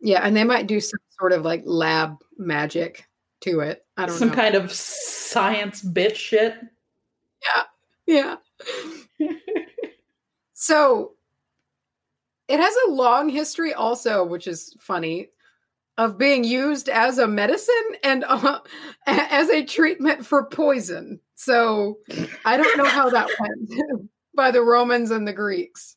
[0.00, 0.20] Yeah.
[0.22, 3.08] And they might do some sort of like lab magic
[3.40, 3.84] to it.
[3.96, 4.18] I don't know.
[4.18, 4.34] Some know.
[4.34, 6.54] kind of science bitch shit.
[8.06, 8.36] Yeah.
[9.18, 9.26] Yeah.
[10.54, 11.12] so
[12.48, 15.30] it has a long history also, which is funny,
[16.00, 18.60] of being used as a medicine and uh,
[19.06, 21.20] as a treatment for poison.
[21.34, 21.98] So
[22.46, 25.94] I don't know how that went by the Romans and the Greeks.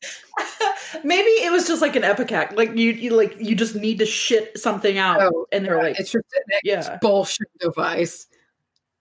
[1.05, 2.57] Maybe it was just like an ipecac.
[2.57, 5.83] Like you, you like you just need to shit something out, oh, and they're yeah,
[5.83, 6.97] like, "It's just an yeah.
[7.01, 8.27] bullshit device."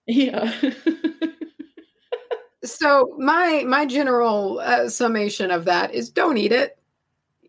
[0.07, 0.53] Yeah.
[2.63, 6.77] so my my general uh, summation of that is don't eat it.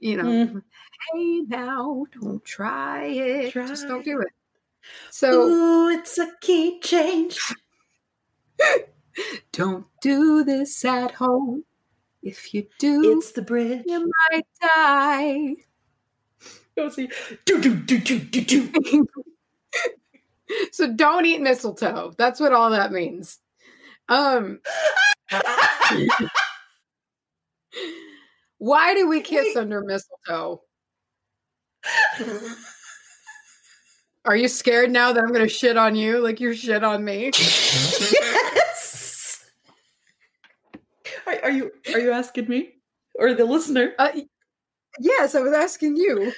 [0.01, 0.63] You know, mm.
[1.13, 3.53] Hey now, don't try it.
[3.53, 3.67] Try.
[3.67, 4.29] Just don't do it.
[5.11, 7.39] So Ooh, it's a key change.
[9.53, 11.65] don't do this at home.
[12.23, 13.83] If you do, It's the bridge.
[13.87, 15.55] you might die.
[16.77, 17.09] Go see.
[17.45, 19.07] Do do do do do do.
[20.73, 22.13] So don't eat mistletoe.
[22.19, 23.39] That's what all that means.
[24.11, 24.61] Um,
[28.59, 29.57] why do we kiss Wait.
[29.57, 30.63] under mistletoe?
[34.27, 37.05] Are you scared now that I'm going to shit on you like you shit on
[37.05, 37.25] me?
[37.35, 39.45] yes.
[41.27, 42.77] Are, are you are you asking me
[43.19, 43.93] or the listener?
[43.99, 44.13] Uh,
[44.99, 46.33] yes, I was asking you.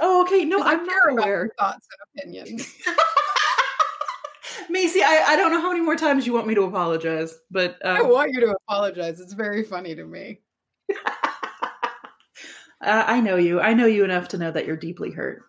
[0.00, 0.44] Oh, okay.
[0.44, 1.44] No, I I'm care not aware.
[1.44, 2.74] your thoughts and opinions.
[4.68, 7.76] Macy, I, I don't know how many more times you want me to apologize, but
[7.84, 9.20] I um, want you to apologize.
[9.20, 10.40] It's very funny to me.
[12.84, 13.60] Uh, I know you.
[13.60, 15.42] I know you enough to know that you're deeply hurt.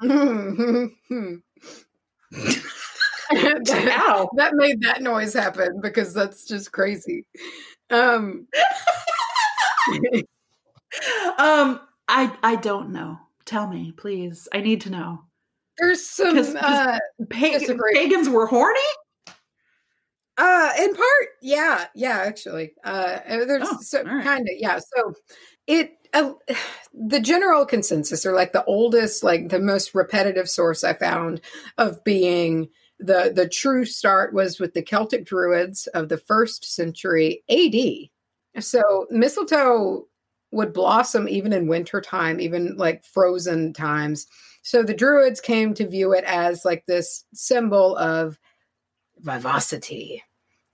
[0.00, 0.90] that,
[3.32, 4.28] Ow.
[4.36, 7.26] that made that noise happen because that's just crazy.
[7.90, 8.46] Um,
[11.38, 13.18] Um, I I don't know.
[13.46, 14.46] Tell me, please.
[14.52, 15.24] I need to know.
[15.78, 16.98] there's some 'Cause- 'cause- uh,
[17.30, 18.80] Pag- pagans were horny.
[20.38, 24.24] Uh, in part, yeah, yeah, actually, uh, there's Oh, so right.
[24.24, 24.78] kind of, yeah.
[24.78, 25.14] So
[25.66, 26.32] it, uh,
[26.94, 31.40] the general consensus, or like the oldest, like the most repetitive source I found
[31.78, 37.42] of being the the true start was with the Celtic Druids of the first century
[37.48, 38.10] AD.
[38.62, 40.06] So mistletoe
[40.52, 44.26] would blossom even in winter time, even like frozen times.
[44.62, 48.38] So the Druids came to view it as like this symbol of
[49.20, 50.22] vivacity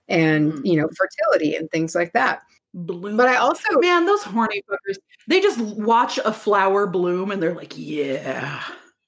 [0.07, 0.61] and Mm.
[0.65, 2.41] you know fertility and things like that
[2.73, 3.17] Bloom.
[3.17, 4.97] but i also man, those horny fuckers.
[5.27, 8.63] They just watch a flower bloom and they're like, yeah.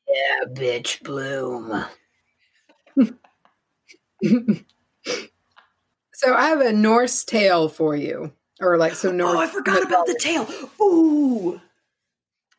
[0.07, 1.86] yeah bitch bloom
[6.14, 9.84] so i have a norse tale for you or like some norse Oh, I forgot
[9.84, 10.47] about the tale.
[10.82, 11.59] Ooh.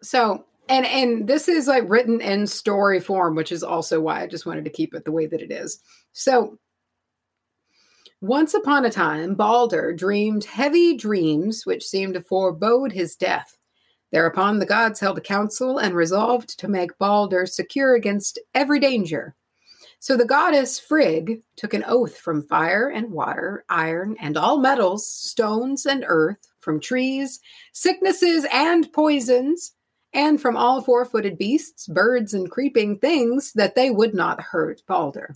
[0.02, 4.26] so and and this is like written in story form which is also why i
[4.26, 5.80] just wanted to keep it the way that it is
[6.12, 6.58] so
[8.22, 13.58] once upon a time balder dreamed heavy dreams which seemed to forebode his death
[14.12, 19.34] thereupon the gods held a council and resolved to make balder secure against every danger
[19.98, 25.04] so the goddess frigg took an oath from fire and water iron and all metals
[25.04, 27.40] stones and earth from trees
[27.72, 29.72] sicknesses and poisons
[30.14, 34.82] and from all four footed beasts, birds, and creeping things, that they would not hurt
[34.86, 35.34] Balder.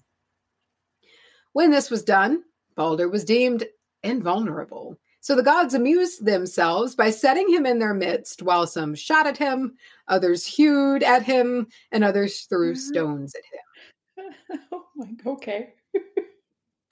[1.55, 2.43] When this was done,
[2.77, 3.67] Balder was deemed
[4.03, 4.99] invulnerable.
[5.21, 9.39] So the gods amused themselves by setting him in their midst, while some shot at
[9.39, 9.75] him,
[10.07, 12.79] others hewed at him, and others threw Mhm.
[12.79, 14.61] stones at him.
[14.73, 15.75] oh my god, okay.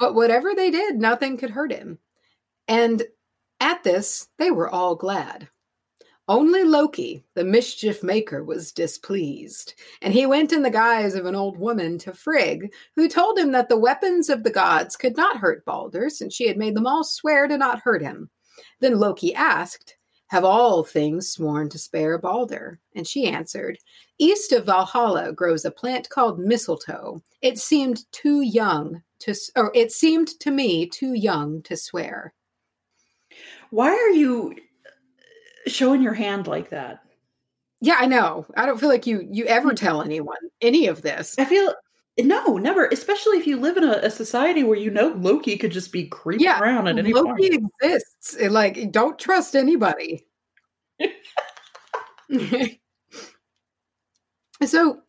[0.00, 1.98] But whatever they did, nothing could hurt him.
[2.66, 3.04] And
[3.60, 5.48] at this, they were all glad.
[6.26, 11.34] Only Loki, the mischief maker, was displeased, and he went in the guise of an
[11.34, 15.36] old woman to Frigg, who told him that the weapons of the gods could not
[15.36, 18.30] hurt Balder, since she had made them all swear to not hurt him.
[18.80, 19.96] Then Loki asked,
[20.28, 22.80] Have all things sworn to spare Balder?
[22.94, 23.78] And she answered,
[24.16, 27.20] East of Valhalla grows a plant called mistletoe.
[27.42, 32.32] It seemed too young to, or it seemed to me too young to swear.
[33.68, 34.54] Why are you
[35.66, 37.00] showing your hand like that?
[37.80, 38.46] Yeah, I know.
[38.56, 39.74] I don't feel like you you ever Hmm.
[39.74, 41.34] tell anyone any of this.
[41.38, 41.74] I feel
[42.18, 42.86] no, never.
[42.86, 46.06] Especially if you live in a, a society where you know Loki could just be
[46.06, 47.26] creeping Yeah, around at any point.
[47.26, 47.72] Loki point.
[47.82, 48.40] exists.
[48.40, 50.24] Like, don't trust anybody.
[54.64, 55.00] so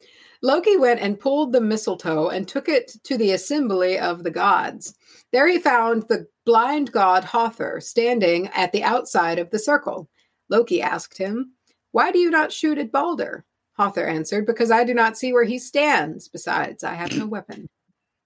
[0.41, 4.95] Loki went and pulled the mistletoe and took it to the assembly of the gods.
[5.31, 10.09] There he found the blind god Hother standing at the outside of the circle.
[10.49, 11.53] Loki asked him,
[11.91, 13.45] Why do you not shoot at Balder?
[13.73, 16.27] Hother answered, Because I do not see where he stands.
[16.27, 17.67] Besides, I have no weapon.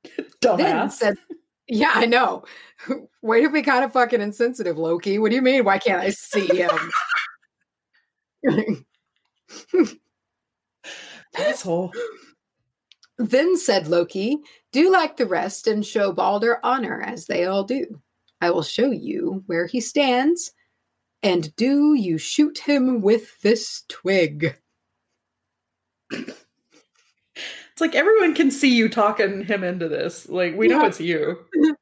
[0.04, 0.92] Then Dumbass.
[0.94, 1.18] said,
[1.68, 2.44] Yeah, I know.
[3.22, 5.20] Way to be kind of fucking insensitive, Loki.
[5.20, 5.66] What do you mean?
[5.66, 6.70] Why can't I see him?
[11.38, 11.92] Asshole.
[13.18, 14.38] then said Loki,
[14.72, 18.02] Do like the rest and show Balder honor as they all do.
[18.42, 20.54] I will show you where he stands,
[21.22, 24.56] and do you shoot him with this twig.
[26.12, 30.28] It's like everyone can see you talking him into this.
[30.28, 31.46] Like we know it's you.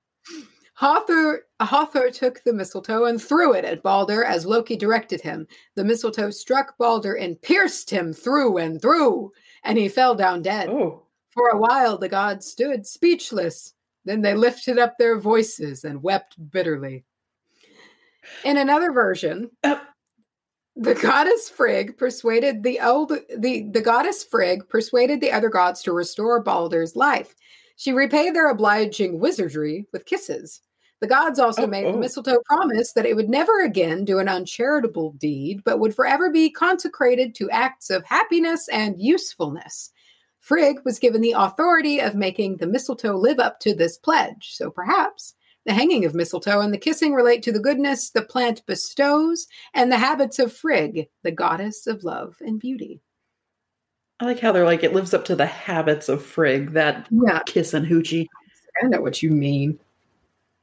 [0.75, 5.47] Hother, Hother took the mistletoe and threw it at Balder as Loki directed him.
[5.73, 9.31] The mistletoe struck Balder and pierced him through and through,
[9.63, 10.69] and he fell down dead.
[10.69, 11.07] Oh.
[11.31, 13.73] For a while the gods stood speechless.
[14.05, 17.05] Then they lifted up their voices and wept bitterly.
[18.43, 19.81] In another version, Oh.
[20.75, 25.91] the goddess Frigg persuaded the old the, the goddess Frigg persuaded the other gods to
[25.93, 27.33] restore Baldur's life.
[27.77, 30.61] She repaid their obliging wizardry with kisses.
[30.99, 31.91] The gods also Oh, made oh.
[31.91, 36.31] the mistletoe promise that it would never again do an uncharitable deed, but would forever
[36.31, 39.91] be consecrated to acts of happiness and usefulness.
[40.39, 44.71] Frigg was given the authority of making the mistletoe live up to this pledge, so
[44.71, 45.35] perhaps
[45.67, 49.91] the hanging of mistletoe and the kissing relate to the goodness the plant bestows and
[49.91, 53.01] the habits of Frigg, the goddess of love and beauty.
[54.19, 57.41] I like how they're like it lives up to the habits of Frigg, that Yeah,
[57.45, 58.25] kiss and hoochie.
[58.81, 59.79] I know what you mean.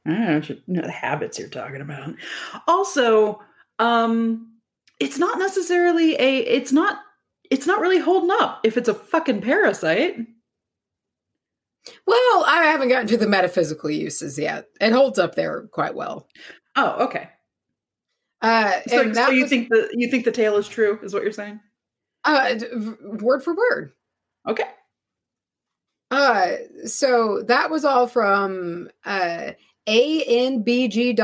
[0.05, 2.15] I don't know, you- know the habits you're talking about.
[2.67, 3.41] Also,
[3.79, 4.51] um,
[4.99, 6.39] it's not necessarily a.
[6.39, 6.99] It's not.
[7.51, 10.17] It's not really holding up if it's a fucking parasite.
[12.07, 14.67] Well, I haven't gotten to the metaphysical uses yet.
[14.81, 16.27] It holds up there quite well.
[16.75, 17.29] Oh, okay.
[18.41, 20.99] Uh, So, so you was, think the you think the tale is true?
[21.03, 21.59] Is what you're saying?
[22.25, 22.55] uh,
[23.03, 23.93] word for word.
[24.47, 24.65] Okay.
[26.11, 26.53] Uh,
[26.85, 29.51] so that was all from uh,
[29.87, 31.15] anbg.gov.au.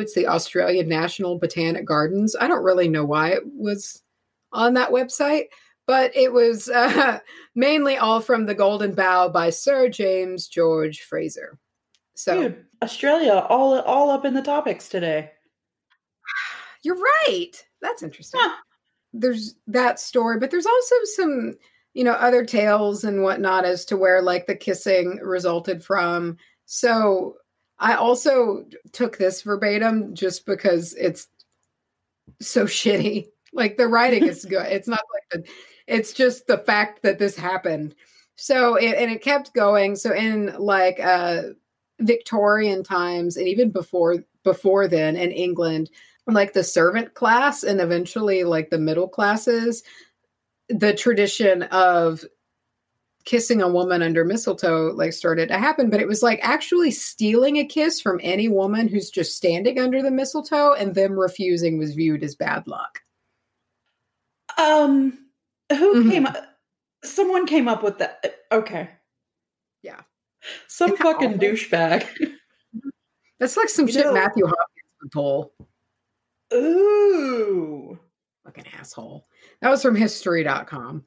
[0.00, 2.36] It's the Australian National Botanic Gardens.
[2.40, 4.02] I don't really know why it was
[4.52, 5.46] on that website,
[5.86, 7.18] but it was uh,
[7.54, 11.58] mainly all from The Golden Bough by Sir James George Frazer.
[12.14, 15.30] So Dude, Australia, all all up in the topics today.
[16.82, 17.52] you're right.
[17.80, 18.40] That's interesting.
[18.42, 18.56] Huh.
[19.12, 21.54] There's that story, but there's also some,
[21.92, 26.36] you know, other tales and whatnot as to where like the kissing resulted from.
[26.66, 27.36] So
[27.78, 31.28] I also took this verbatim just because it's
[32.40, 33.28] so shitty.
[33.54, 34.66] Like the writing is good.
[34.66, 35.50] It's not like the,
[35.86, 37.94] it's just the fact that this happened.
[38.36, 39.96] So it, and it kept going.
[39.96, 41.42] So in like uh
[42.00, 45.90] Victorian times and even before before then in England,
[46.26, 49.82] like the servant class and eventually like the middle classes,
[50.68, 52.24] the tradition of
[53.24, 57.56] kissing a woman under mistletoe like started to happen but it was like actually stealing
[57.56, 61.94] a kiss from any woman who's just standing under the mistletoe and them refusing was
[61.94, 63.00] viewed as bad luck
[64.58, 65.28] Um,
[65.70, 66.10] who Mhm.
[66.10, 66.36] came up?
[67.04, 68.44] Someone came up with that.
[68.52, 68.90] Okay.
[69.82, 70.00] Yeah.
[70.68, 72.06] Some Isn't fucking douchebag.
[73.40, 75.54] that's like some You shit know- matthew hopkins would pull
[76.52, 77.98] Ooh.
[78.44, 79.26] fucking asshole
[79.60, 81.04] that was from history.com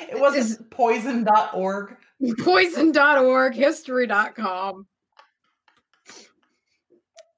[0.00, 1.96] It wasn't Is- poison.org.
[2.44, 4.86] poison.org history.com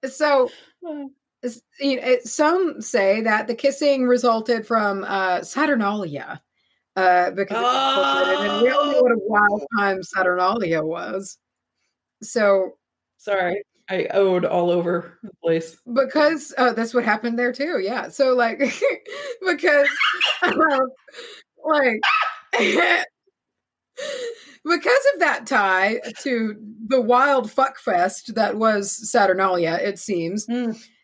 [0.07, 0.53] so s-
[1.81, 6.43] you know, it- some say that the kissing resulted from uh, Saturnalia
[6.97, 11.39] uh, because incorporated, and we all know what a wild time Saturnalia was.
[12.23, 12.73] So,
[13.19, 13.63] Sorry.
[13.89, 15.77] I owed all over the place.
[15.93, 17.81] because oh, that's what happened there too.
[17.83, 18.09] Yeah.
[18.09, 18.59] So, like,
[19.47, 19.89] because,
[20.43, 20.89] um,
[21.65, 22.01] like,
[24.65, 26.55] because of that tie to
[26.87, 30.47] the wild fuck fest that was Saturnalia, it seems.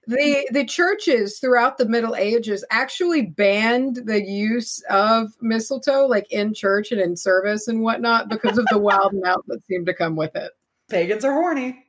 [0.07, 6.55] The the churches throughout the middle ages actually banned the use of mistletoe like in
[6.55, 10.17] church and in service and whatnot because of the wild amount that seemed to come
[10.17, 10.53] with it.
[10.89, 11.85] Pagans are horny.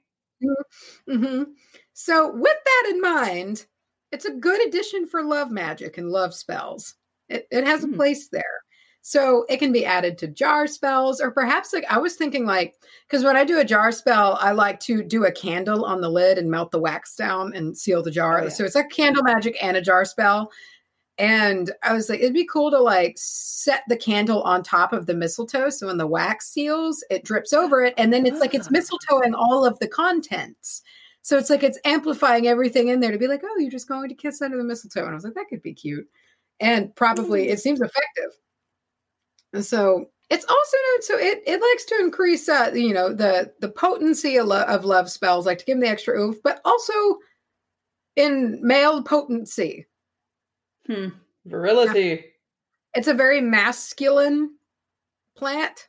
[1.09, 1.43] hmm
[1.93, 3.65] so with that in mind
[4.11, 6.95] it's a good addition for love magic and love spells.
[7.29, 7.95] It, it has a Hmm.
[7.95, 8.61] place there
[9.09, 12.75] so it can be added to jar spells or perhaps like i was thinking like
[13.07, 16.09] because when i do a jar spell i like to do a candle on the
[16.09, 18.41] lid and melt the wax down and seal the jar.
[18.41, 18.49] Oh, yeah.
[18.49, 20.51] so it's like candle magic and a jar spell.
[21.17, 25.05] And i was like it'd be cool to like set the candle on top of
[25.05, 28.53] the mistletoe so when the wax seals it drips over it and then it's like
[28.53, 28.71] it's Ah.
[28.71, 30.81] mistletoeing all of the contents.
[31.21, 34.09] So it's like it's amplifying everything in there to be like oh you're just going
[34.09, 35.03] to kiss under the mistletoe.
[35.05, 36.07] And i was like that could be cute.
[36.59, 38.37] And probably it seems effective
[39.65, 43.69] so it's also known so it, it likes to increase uh you know the the
[43.69, 46.93] potency of, lo- of love spells like to give them the extra oof but also
[48.15, 49.85] in male potency
[50.87, 51.07] Hmm.
[51.45, 52.23] Virility.
[52.93, 54.55] it's a very masculine
[55.35, 55.87] plant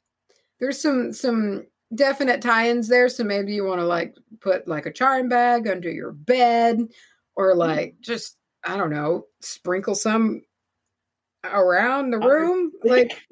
[0.61, 4.93] there's some some definite tie-ins there so maybe you want to like put like a
[4.93, 6.81] charm bag under your bed
[7.37, 10.43] or like just i don't know sprinkle some
[11.45, 13.23] around the room like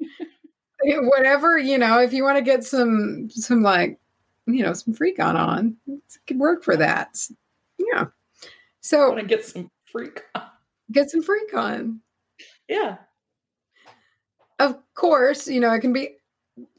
[0.85, 3.99] eh, whatever you know if you want to get some some like
[4.45, 7.17] you know some freak on on it could work for that
[7.77, 8.05] yeah
[8.81, 10.21] so want to get some freak.
[10.35, 10.43] On.
[10.91, 11.99] get some freak on
[12.67, 12.97] Yeah.
[14.59, 16.16] of course you know it can be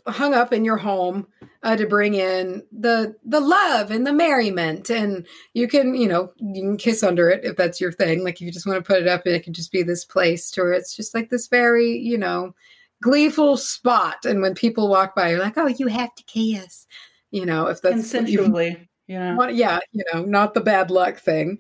[0.06, 1.26] hung up in your home
[1.62, 6.32] uh, to bring in the the love and the merriment and you can you know
[6.36, 8.86] you can kiss under it if that's your thing like if you just want to
[8.86, 11.30] put it up and it can just be this place to where it's just like
[11.30, 12.54] this very you know
[13.02, 16.86] gleeful spot and when people walk by you're like oh you have to kiss
[17.30, 18.88] you know if that's Consensually.
[19.06, 19.34] Yeah.
[19.34, 21.58] want- yeah you know not the bad luck thing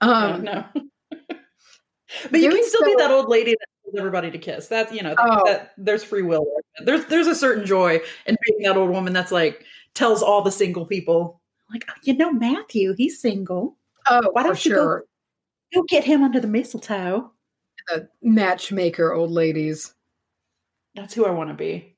[0.00, 0.64] um no.
[2.30, 4.66] but you can still be that old lady that everybody to kiss.
[4.68, 5.42] That's you know Oh.
[5.46, 6.46] that there's free will.
[6.84, 9.64] There's there's a certain joy in being that old woman that's like
[9.94, 11.40] tells all the single people
[11.72, 13.76] like "Oh, you know Matthew he's single.
[14.10, 15.04] oh Why don't you go- sure
[15.74, 17.32] Go get him under the mistletoe.
[17.88, 19.94] the matchmaker old ladies
[20.94, 21.96] That's who I want to be.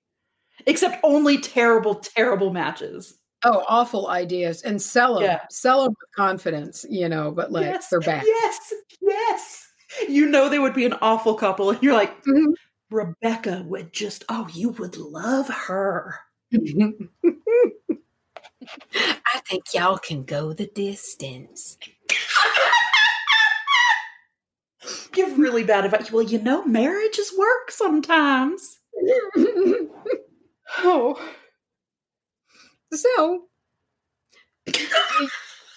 [0.66, 3.18] Except only terrible, terrible matches.
[3.44, 5.24] Oh, awful ideas and sell them.
[5.24, 5.40] Yeah.
[5.50, 8.24] Sell them with confidence, you know, but like yes, they're bad.
[8.26, 8.72] Yes,
[9.02, 9.65] yes.
[10.08, 12.54] You know they would be an awful couple, and you're like, Mhm.
[12.90, 16.20] Rebecca would just, oh, you would love her.
[16.52, 17.08] I
[19.48, 21.78] think y'all can go the distance.
[25.12, 26.12] Give really bad advice.
[26.12, 28.78] Well, you know, marriages work sometimes.
[30.78, 31.16] Oh,
[32.92, 33.48] so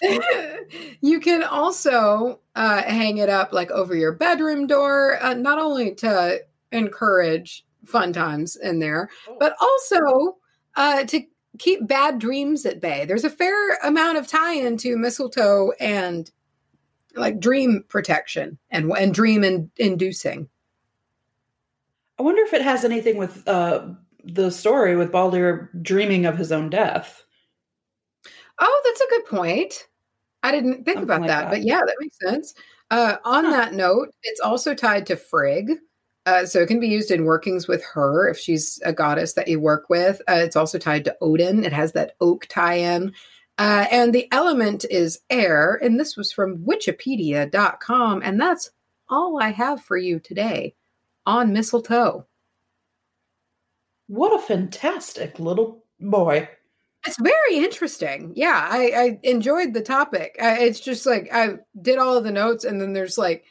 [1.01, 5.95] you can also uh, hang it up like over your bedroom door, uh, not only
[5.95, 6.39] to
[6.71, 10.37] encourage fun times in there, but also
[10.75, 11.21] uh, to
[11.57, 13.05] keep bad dreams at bay.
[13.05, 16.29] There's a fair amount of tie-in to mistletoe and
[17.15, 20.47] like dream protection and and dream in, inducing.
[22.17, 23.87] I wonder if it has anything with uh,
[24.23, 27.23] the story with Baldur dreaming of his own death.
[28.59, 29.87] Oh, that's a good point.
[30.43, 31.49] I didn't think Something about like that, that.
[31.51, 32.53] but yeah, that makes sense.
[32.91, 33.51] Uh, on Huh.
[33.51, 35.73] that note, it's also tied to Frigg.
[36.25, 39.47] Uh, so it can be used in workings with her if she's a goddess that
[39.47, 40.21] you work with.
[40.29, 41.63] Uh, it's also tied to Odin.
[41.63, 43.13] It has that oak tie in.
[43.57, 45.79] Uh, and the element is air.
[45.81, 48.21] And this was from Wikipedia.com.
[48.23, 48.69] And that's
[49.09, 50.75] all I have for you today
[51.25, 52.25] on mistletoe.
[54.07, 56.49] What a fantastic little boy.
[57.07, 58.33] It's very interesting.
[58.35, 60.35] Yeah, I, I enjoyed the topic.
[60.41, 63.45] Uh, it's just like I did all of the notes, and then there's like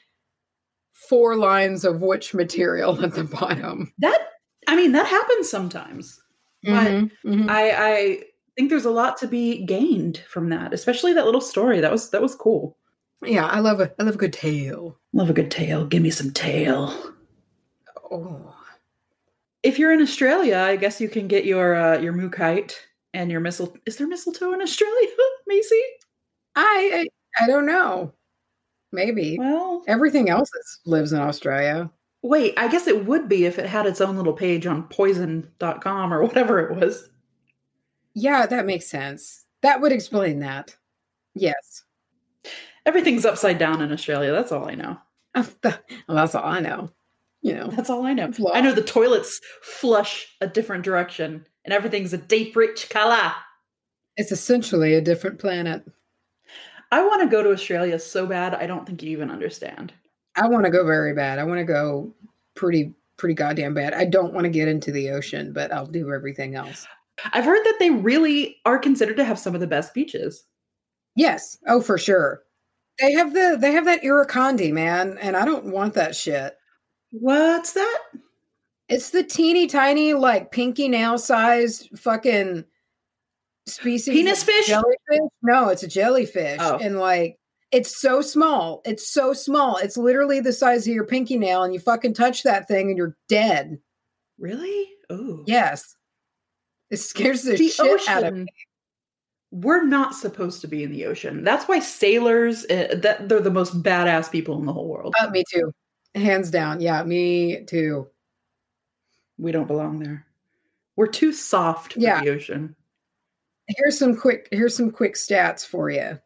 [0.92, 3.92] four lines of witch material at the bottom.
[3.98, 4.20] That,
[4.66, 6.20] I mean, that happens sometimes.
[6.64, 7.48] But Mhm, mhm.
[7.48, 8.22] I, I
[8.56, 11.80] think there's a lot to be gained from that, especially that little story.
[11.80, 12.76] That was that was cool.
[13.24, 14.98] yeah, I love a I love a good tale.
[15.12, 15.86] Love a good tale.
[15.86, 16.92] Give me some tale.
[18.10, 18.54] Oh,
[19.62, 22.74] If you're in Australia, I guess you can get your uh, your mookaite
[23.14, 23.76] and your mistle.
[23.86, 25.08] Is there mistletoe in Australia,
[25.46, 25.82] Macy?
[26.56, 27.06] I,
[27.40, 28.12] I don't know.
[28.90, 31.90] Maybe Well, everything else is, lives in Australia.
[32.22, 32.54] wait.
[32.56, 36.22] I guess it would be if it had its own little page on poison.com or
[36.24, 37.08] whatever it was.
[38.14, 39.44] Yeah, that makes sense.
[39.62, 40.74] That would explain that.
[41.34, 41.84] Yes.
[42.86, 44.32] Everything's upside down in Australia.
[44.32, 44.96] That's all I know.
[45.34, 45.46] well,
[46.08, 46.90] that's all I know.
[47.42, 47.68] You know.
[47.68, 48.32] That's all I know.
[48.52, 53.30] I know the toilets flush a different direction and everything's a deep, rich color.
[54.16, 55.84] It's essentially a different planet.
[56.90, 58.54] I want to go to Australia so bad.
[58.54, 59.92] I don't think you even understand.
[60.34, 61.38] I want to go very bad.
[61.38, 62.14] I want to go
[62.56, 63.92] pretty pretty goddamn bad.
[63.92, 66.86] I don't want to get into the ocean, but I'll do everything else.
[67.34, 70.44] I've heard that they really are considered to have some of the best beaches.
[71.16, 71.58] Yes.
[71.66, 72.44] Oh, for sure.
[72.98, 76.56] They have the they have that irukandi, man, and I don't want that shit.
[77.10, 77.98] What's that?
[78.88, 82.64] It's the teeny tiny, like pinky nail sized fucking
[83.66, 84.14] species.
[84.14, 84.66] Penis fish?
[84.66, 85.30] Jellyfish?
[85.42, 86.58] No, it's a jellyfish.
[86.60, 86.78] Oh.
[86.78, 87.38] And like
[87.70, 88.80] it's so small.
[88.84, 89.76] It's so small.
[89.76, 92.96] It's literally the size of your pinky nail, and you fucking touch that thing and
[92.96, 93.78] you're dead.
[94.38, 94.88] Really?
[95.10, 95.44] Oh.
[95.46, 95.94] Yes.
[96.90, 98.46] It scares the, The shit out of me.
[99.50, 101.44] We're not supposed to be in the ocean.
[101.44, 105.14] That's why sailors, uh, that they're the most badass people in the whole world.
[105.20, 105.72] Uh, me too.
[106.14, 106.80] Hands down.
[106.80, 108.08] Yeah, me too.
[109.38, 110.24] We don't belong there.
[110.96, 112.20] We're too soft for Yeah.
[112.22, 112.74] the ocean.
[113.68, 116.18] Here's some quick here's some quick stats for you.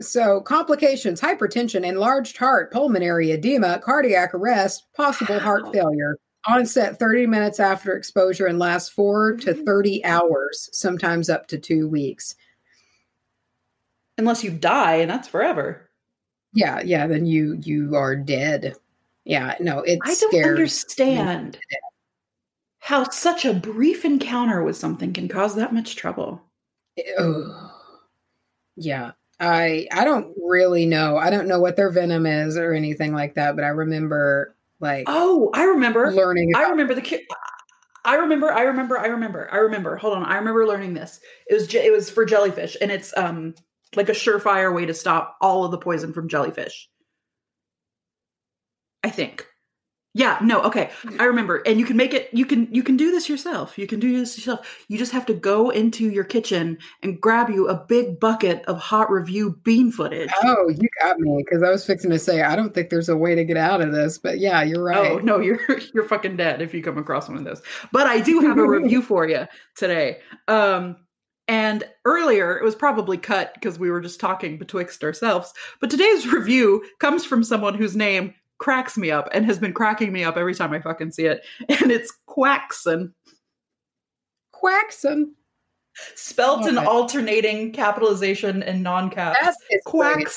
[0.00, 6.16] So, complications, hypertension, enlarged heart, pulmonary edema, cardiac arrest, possible heart failure.
[6.46, 9.64] Onset 30 minutes after exposure and lasts 4 to Mhm.
[9.64, 12.36] 30 hours, sometimes up to 2 weeks.
[14.16, 15.90] Unless you die, and that's forever.
[16.54, 18.74] Yeah, yeah, then you you are dead.
[19.24, 20.50] Yeah, no, it I don't scares me.
[20.50, 21.58] understand
[22.80, 26.42] how such a brief encounter with something can cause that much trouble.
[27.18, 27.70] Ugh.
[28.76, 29.12] Yeah.
[29.40, 31.16] I I don't really know.
[31.16, 35.04] I don't know what their venom is or anything like that, but I remember like
[35.06, 36.12] Oh, I remember.
[36.12, 37.02] learning I remember the.
[37.02, 37.26] ki-
[38.04, 39.96] I remember, I remember, I remember, I remember.
[39.96, 41.20] Hold on, I remember learning this.
[41.48, 43.54] It was it was for jellyfish, and it's um
[43.96, 46.88] like a surefire way to stop all of the poison from jellyfish.
[49.04, 49.46] I think.
[50.18, 50.90] Yeah, no, okay.
[51.20, 51.62] I remember.
[51.64, 53.78] And you can make it you can you can do this yourself.
[53.78, 54.84] You can do this yourself.
[54.88, 58.80] You just have to go into your kitchen and grab you a big bucket of
[58.80, 60.28] hot review bean footage.
[60.42, 63.16] Oh, you got me because I was fixing to say I don't think there's a
[63.16, 65.12] way to get out of this, but yeah, you're right.
[65.12, 65.60] Oh, no, you're
[65.94, 67.62] you're fucking dead if you come across one of those.
[67.92, 69.46] But I do have a review for you
[69.76, 70.18] today.
[70.48, 70.96] Um
[71.46, 75.54] and earlier it was probably cut because we were just talking betwixt ourselves.
[75.80, 80.12] But today's review comes from someone whose name cracks me up and has been cracking
[80.12, 81.44] me up every time I fucking see it.
[81.68, 83.12] And it's Quackson.
[84.52, 85.32] Quackson.
[86.14, 89.38] Spelt in alternating capitalization and non-caps.
[89.40, 90.28] That is great.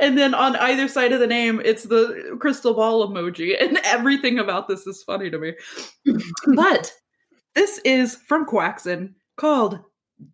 [0.00, 3.56] And then on either side of the name, it's the crystal ball emoji.
[3.60, 5.54] And everything about this is funny to me.
[6.54, 6.92] but
[7.54, 9.80] this is from Quackson called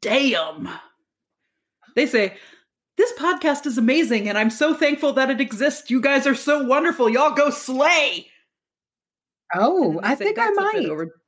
[0.01, 0.69] Damn.
[1.94, 2.36] They say,
[2.97, 5.90] This podcast is amazing, and I'm so thankful that it exists.
[5.90, 7.09] You guys are so wonderful.
[7.10, 8.28] Y'all go slay.
[9.55, 10.90] Oh, I think I "That's a bit might.
[10.90, 11.20] over-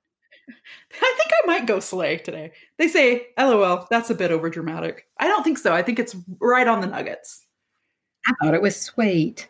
[0.49, 2.53] I think I might go slay today.
[2.79, 5.07] They say, LOL, that's a bit over dramatic.
[5.19, 5.75] I don't think so.
[5.75, 7.45] I think it's right on the nuggets.
[8.27, 9.49] I thought it was sweet.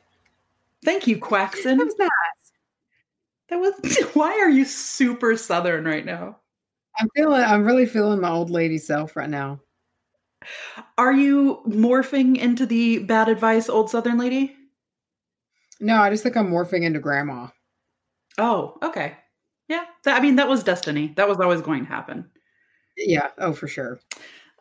[0.84, 1.78] Thank you, Quackson.
[1.78, 2.10] That was nice.
[3.48, 6.38] That was why are you super southern right now?
[6.98, 7.42] I'm feeling.
[7.42, 9.60] I'm really feeling my old lady self right now.
[10.96, 14.54] Are you morphing into the bad advice old southern lady?
[15.80, 17.48] No, I just think I'm morphing into grandma.
[18.36, 19.16] Oh, okay.
[19.68, 19.84] Yeah.
[20.04, 21.12] That, I mean, that was destiny.
[21.16, 22.30] That was always going to happen.
[22.96, 23.28] Yeah.
[23.38, 24.00] Oh, for sure.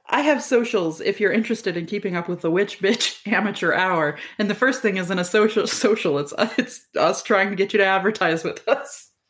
[0.09, 4.17] I have socials if you're interested in keeping up with the Witch Bitch Amateur Hour.
[4.37, 6.17] And the first thing isn't a social social.
[6.19, 9.11] It's uh, it's us trying to get you to advertise with us.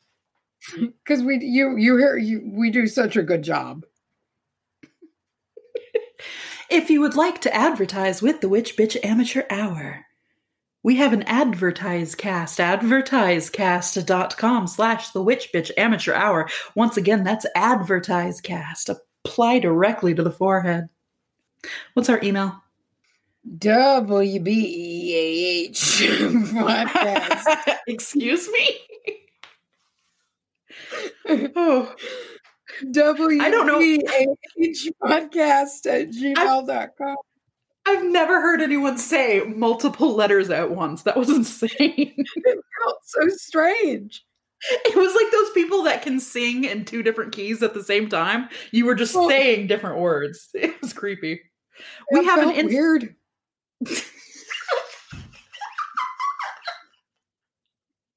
[0.76, 3.86] Because we, you, you hear, you, we do such a good job.
[6.69, 10.06] If you would like to advertise with the Witch Bitch Amateur Hour,
[10.84, 16.49] we have an advertise cast, advertisecast.com slash the Witch Bitch Amateur Hour.
[16.76, 18.89] Once again, that's advertise cast.
[18.89, 20.89] Apply directly to the forehead.
[21.94, 22.61] What's our email?
[23.57, 25.72] WBEH
[26.52, 27.77] podcast.
[27.88, 28.77] Excuse me?
[31.56, 31.95] oh,
[32.82, 33.80] I don't know.
[35.04, 37.16] podcast at gmail.com.
[37.86, 41.04] I've never heard anyone say multiple letters at once.
[41.04, 41.72] That was insane.
[41.80, 44.24] It felt so strange.
[44.86, 48.10] It was like those people that can sing in two different keys at the same
[48.10, 48.49] time.
[48.72, 50.49] You were just Well- saying different words.
[50.54, 51.41] It was creepy.
[52.12, 53.16] We have an ins- weird.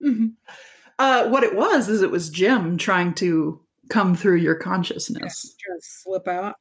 [0.03, 0.33] Mhm.
[0.99, 3.61] uh what it was is it was Jim trying to
[3.91, 5.55] come through your consciousness.
[5.61, 6.57] Trying to slip out.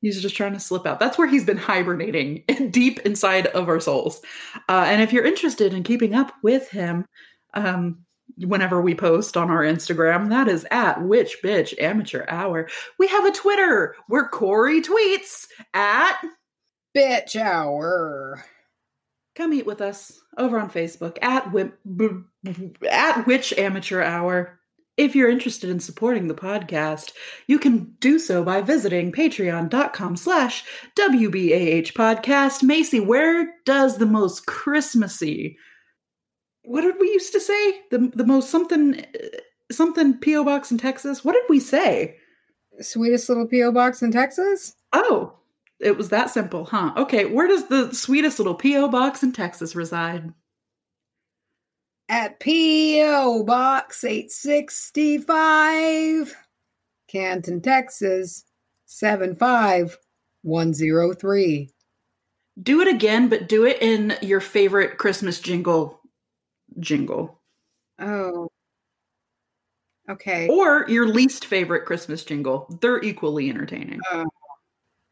[0.00, 0.98] He's just trying to slip out.
[0.98, 4.20] That's where he's been hibernating deep inside of our souls.
[4.68, 7.04] Uh, and if you're interested in keeping up with him,
[7.52, 7.98] um,
[8.38, 12.68] whenever we post on our Instagram, that is at Witch Bitch Amateur Hour.
[12.98, 16.16] We have a Twitter where Corey tweets at
[16.96, 18.44] Bitch hour.
[19.34, 21.72] come eat with us over on Facebook at Wi-
[22.90, 24.59] at Witch Amateur Hour.
[25.00, 27.12] If you're interested in supporting the podcast,
[27.46, 30.64] you can do so by visiting patreon.com slash
[30.98, 32.62] WBAH podcast.
[32.62, 35.56] Macy, where does the most Christmassy
[36.62, 37.80] what did we used to say?
[37.90, 39.04] The the most something
[39.72, 40.44] something P.O.
[40.44, 41.24] box in Texas?
[41.24, 42.16] What did we say?
[42.80, 43.72] Sweetest little P.O.
[43.72, 44.74] box in Texas?
[44.92, 45.34] Oh,
[45.80, 46.92] it was that simple, huh?
[46.96, 48.88] Okay, where does the sweetest little P.O.
[48.88, 50.32] box in Texas reside?
[52.10, 53.44] At P.O.
[53.44, 56.34] Box 865,
[57.06, 58.44] Canton, Texas
[58.86, 61.70] 75103.
[62.60, 66.00] Do it again, but do it in your favorite Christmas jingle
[66.80, 67.40] jingle.
[68.00, 68.48] Oh.
[70.08, 70.48] Okay.
[70.48, 72.66] Or your least favorite Christmas jingle.
[72.80, 74.00] They're equally entertaining.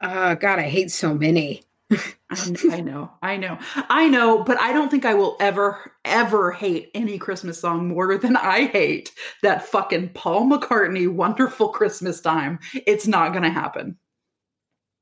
[0.01, 1.63] Uh, God, I hate so many.
[2.31, 3.59] I, know, I know,
[3.89, 8.19] I know, but I don't think I will ever, ever hate any Christmas song more
[8.19, 9.13] than I hate
[9.43, 12.59] that fucking Paul McCartney Wonderful Christmas Time.
[12.87, 13.97] It's not going to happen.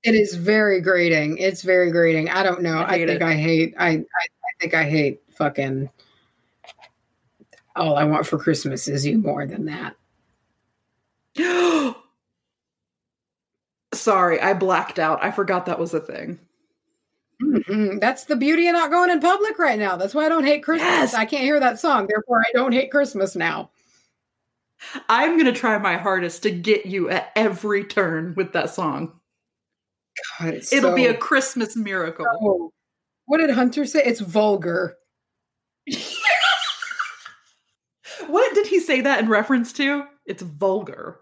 [0.05, 1.39] It is very grating.
[1.39, 2.29] It's very grating.
[2.29, 2.79] I don't know.
[2.79, 3.23] I I, think it.
[3.23, 3.75] I hate.
[3.77, 5.91] I, I I think I hate fucking.
[7.75, 9.97] All I want for Christmas is you more than that.
[13.93, 15.23] Sorry, I blacked out.
[15.25, 16.39] I forgot that was a thing.
[17.43, 18.01] Mhm.
[18.01, 19.97] That's the beauty of not going in public right now.
[19.97, 20.89] That's why I don't hate Christmas.
[20.89, 21.15] Yes.
[21.15, 22.07] I can't hear that song.
[22.09, 23.71] Therefore, I don't hate Christmas now.
[25.09, 29.21] I'm going to try my hardest to get you at every turn with that song.
[30.39, 32.27] God, it's It'll be a Christmas miracle.
[32.43, 32.73] Oh.
[33.27, 34.03] What did Hunter say?
[34.05, 34.97] It's vulgar.
[38.29, 40.05] What did he say that in reference to?
[40.25, 41.21] It's vulgar.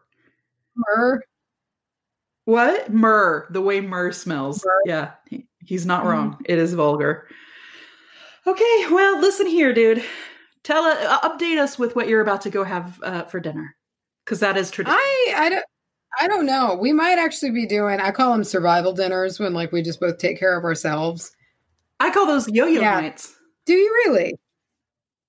[0.76, 1.22] Myrrh.
[2.44, 2.92] What?
[2.92, 4.64] Myrrh, the way myrrh smells.
[4.64, 4.82] Myrrh.
[4.86, 5.10] Yeah,
[5.66, 6.38] he's not wrong.
[6.46, 7.26] It is vulgar.
[8.46, 10.04] Okay, well, listen here, dude.
[10.62, 13.74] Tell uh, update us with what you're about to go have uh, for dinner,
[14.24, 14.96] because that is tradition.
[14.98, 15.64] I I don't
[16.20, 16.76] I don't know.
[16.80, 20.18] We might actually be doing I call them survival dinners when like we just both
[20.18, 21.32] take care of ourselves.
[22.00, 23.00] I call those yo-yo Yeah.
[23.00, 23.34] nights.
[23.66, 24.34] Do you really?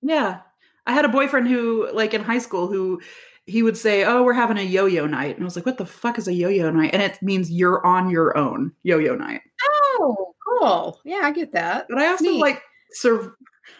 [0.02, 0.40] Yeah.
[0.86, 3.00] I had a boyfriend who, like in high school, who
[3.46, 5.36] he would say, Oh, we're having a yo yo night.
[5.36, 6.90] And I was like, What the fuck is a yo yo night?
[6.92, 9.40] And it means you're on your own yo yo night.
[9.64, 11.00] Oh, Oh, cool.
[11.04, 11.86] Yeah, I get that.
[11.88, 12.40] But I also Neat.
[12.40, 12.62] like,
[12.92, 13.36] sur-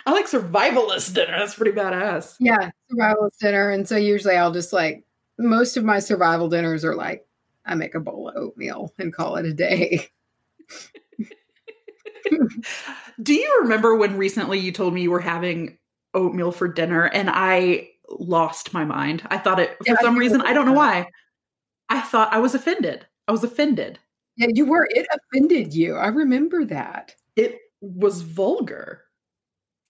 [0.07, 1.39] I like survivalist dinner.
[1.39, 2.37] That's pretty badass.
[2.41, 3.71] Yeah, survivalist dinner.
[3.71, 5.05] And so usually I'll just like
[5.39, 7.27] most of my survival dinners are like
[7.65, 10.09] I make a bowl of oatmeal and call it a day.
[13.23, 15.79] Do you remember when recently you told me you were having
[16.15, 19.23] oatmeal for dinner and I lost my mind?
[19.31, 21.09] I thought it, for Yeah, some do reason, I don't know why.
[21.89, 23.07] I thought I was offended.
[23.29, 23.99] I was offended.
[24.37, 24.87] Yeah, you were.
[24.91, 25.97] It offended you.
[25.97, 27.15] I remember that.
[27.37, 29.03] It was vulgar.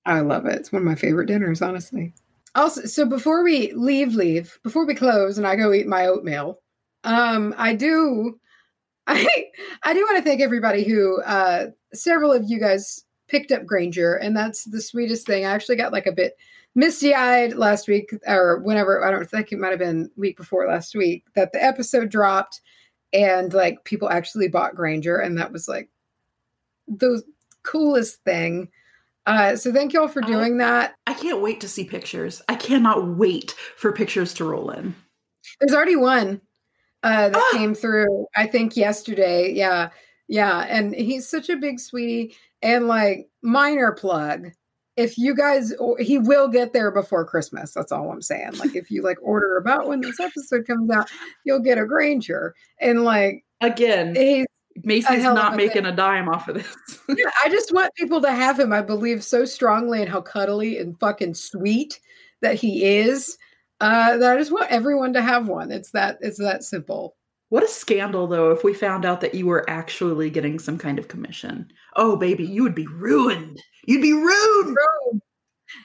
[0.05, 0.55] I love it.
[0.57, 2.15] It's one of my favorite dinners, honestly.
[2.55, 6.61] Also, so before we leave, leave before we close, and I go eat my oatmeal.
[7.05, 8.39] Um, I do,
[9.07, 9.47] I
[9.85, 14.17] I do want to thank everybody who, uh, several of you guys picked up Granger,
[14.17, 15.45] and that's the sweetest thing.
[15.45, 16.35] I actually got like a bit
[16.75, 20.67] misty eyed last week, or whenever I don't think it might have been week before
[20.69, 22.61] last week that the episode dropped,
[23.13, 25.89] and like people actually bought Granger, and that was like
[26.89, 27.23] the
[27.63, 28.69] coolest thing.
[29.27, 30.95] Uh, so thank you all for I- doing that.
[31.07, 32.43] I can't wait to see pictures.
[32.49, 34.95] I cannot wait for pictures to roll in.
[35.61, 36.41] There's already one
[37.03, 37.57] uh, that Ah!
[37.57, 39.53] came through, I think, yesterday.
[39.53, 39.91] Yeah.
[40.29, 40.67] Yeah.
[40.69, 42.37] And he's such a big sweetie.
[42.63, 44.49] And like, minor plug.
[44.97, 47.73] If you guys, he will get there before Christmas.
[47.73, 48.57] That's all I'm saying.
[48.59, 51.11] Like, if you like order about when this episode comes out,
[51.45, 52.55] you'll get a Granger.
[52.81, 54.47] And like, Again, he's,
[54.85, 55.93] Macy's not making thing.
[55.93, 56.77] a dime off of this.
[57.09, 58.73] yeah, I just want people to have him.
[58.73, 62.01] I believe so strongly in how cuddly and fucking sweet
[62.43, 63.39] that he is.
[63.81, 65.71] Uh, that I just want everyone to have one.
[65.71, 67.17] It's that, it's that simple.
[67.49, 70.99] What a scandal, though, if we found out that you were actually getting some kind
[70.99, 71.71] of commission.
[71.95, 73.63] Oh, baby, you would be ruined.
[73.87, 74.77] You'd be ruined.
[74.77, 75.23] Rome.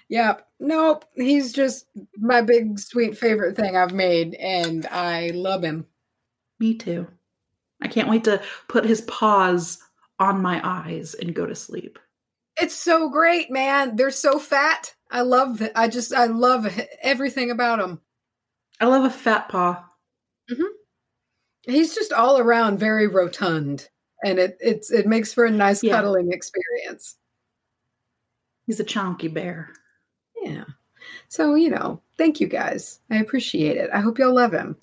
[0.10, 0.48] Yep.
[0.60, 1.06] Nope.
[1.16, 1.86] He's just
[2.18, 5.86] my big sweet favorite thing I've made, and I love him.
[6.60, 7.08] Me too.
[7.82, 9.80] I can't wait to put his paws
[10.20, 11.98] on my eyes and go to sleep.
[12.60, 13.96] It's so great, man.
[13.96, 14.94] They're so fat.
[15.10, 15.72] I love it.
[15.76, 16.72] I just I love
[17.02, 18.00] everything about him.
[18.80, 19.84] I love a fat paw.
[20.50, 20.64] Mm-hmm.
[21.64, 23.90] He's just all around very rotund,
[24.24, 25.96] and it it's it makes for a nice Yeah.
[25.96, 27.18] cuddling experience.
[28.66, 29.74] He's a chunky bear.
[30.42, 30.64] Yeah.
[31.30, 33.00] So you know, thank you guys.
[33.10, 33.90] I appreciate it.
[33.94, 34.76] I hope y'all love him.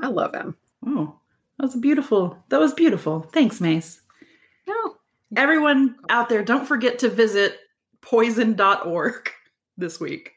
[0.00, 0.56] I love him.
[0.86, 1.14] Oh,
[1.58, 2.36] that was beautiful.
[2.48, 3.22] That was beautiful.
[3.32, 4.00] Thanks, Mace.
[4.66, 4.96] No.
[5.36, 7.58] Everyone out there, don't forget to visit
[8.02, 9.30] poison.org
[9.78, 10.32] this week.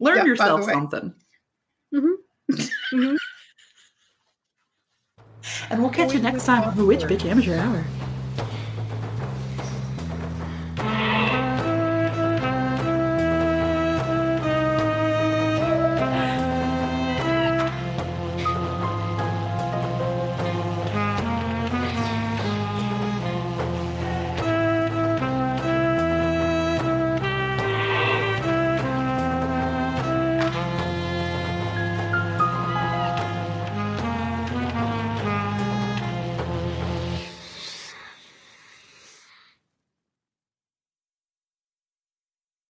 [0.00, 1.14] Learn Yeah, yourself something.
[1.94, 2.14] Mhm.
[2.92, 3.16] Mhm.
[5.70, 7.84] And we'll catch you next time on the Witch Bitch Amateur Hour.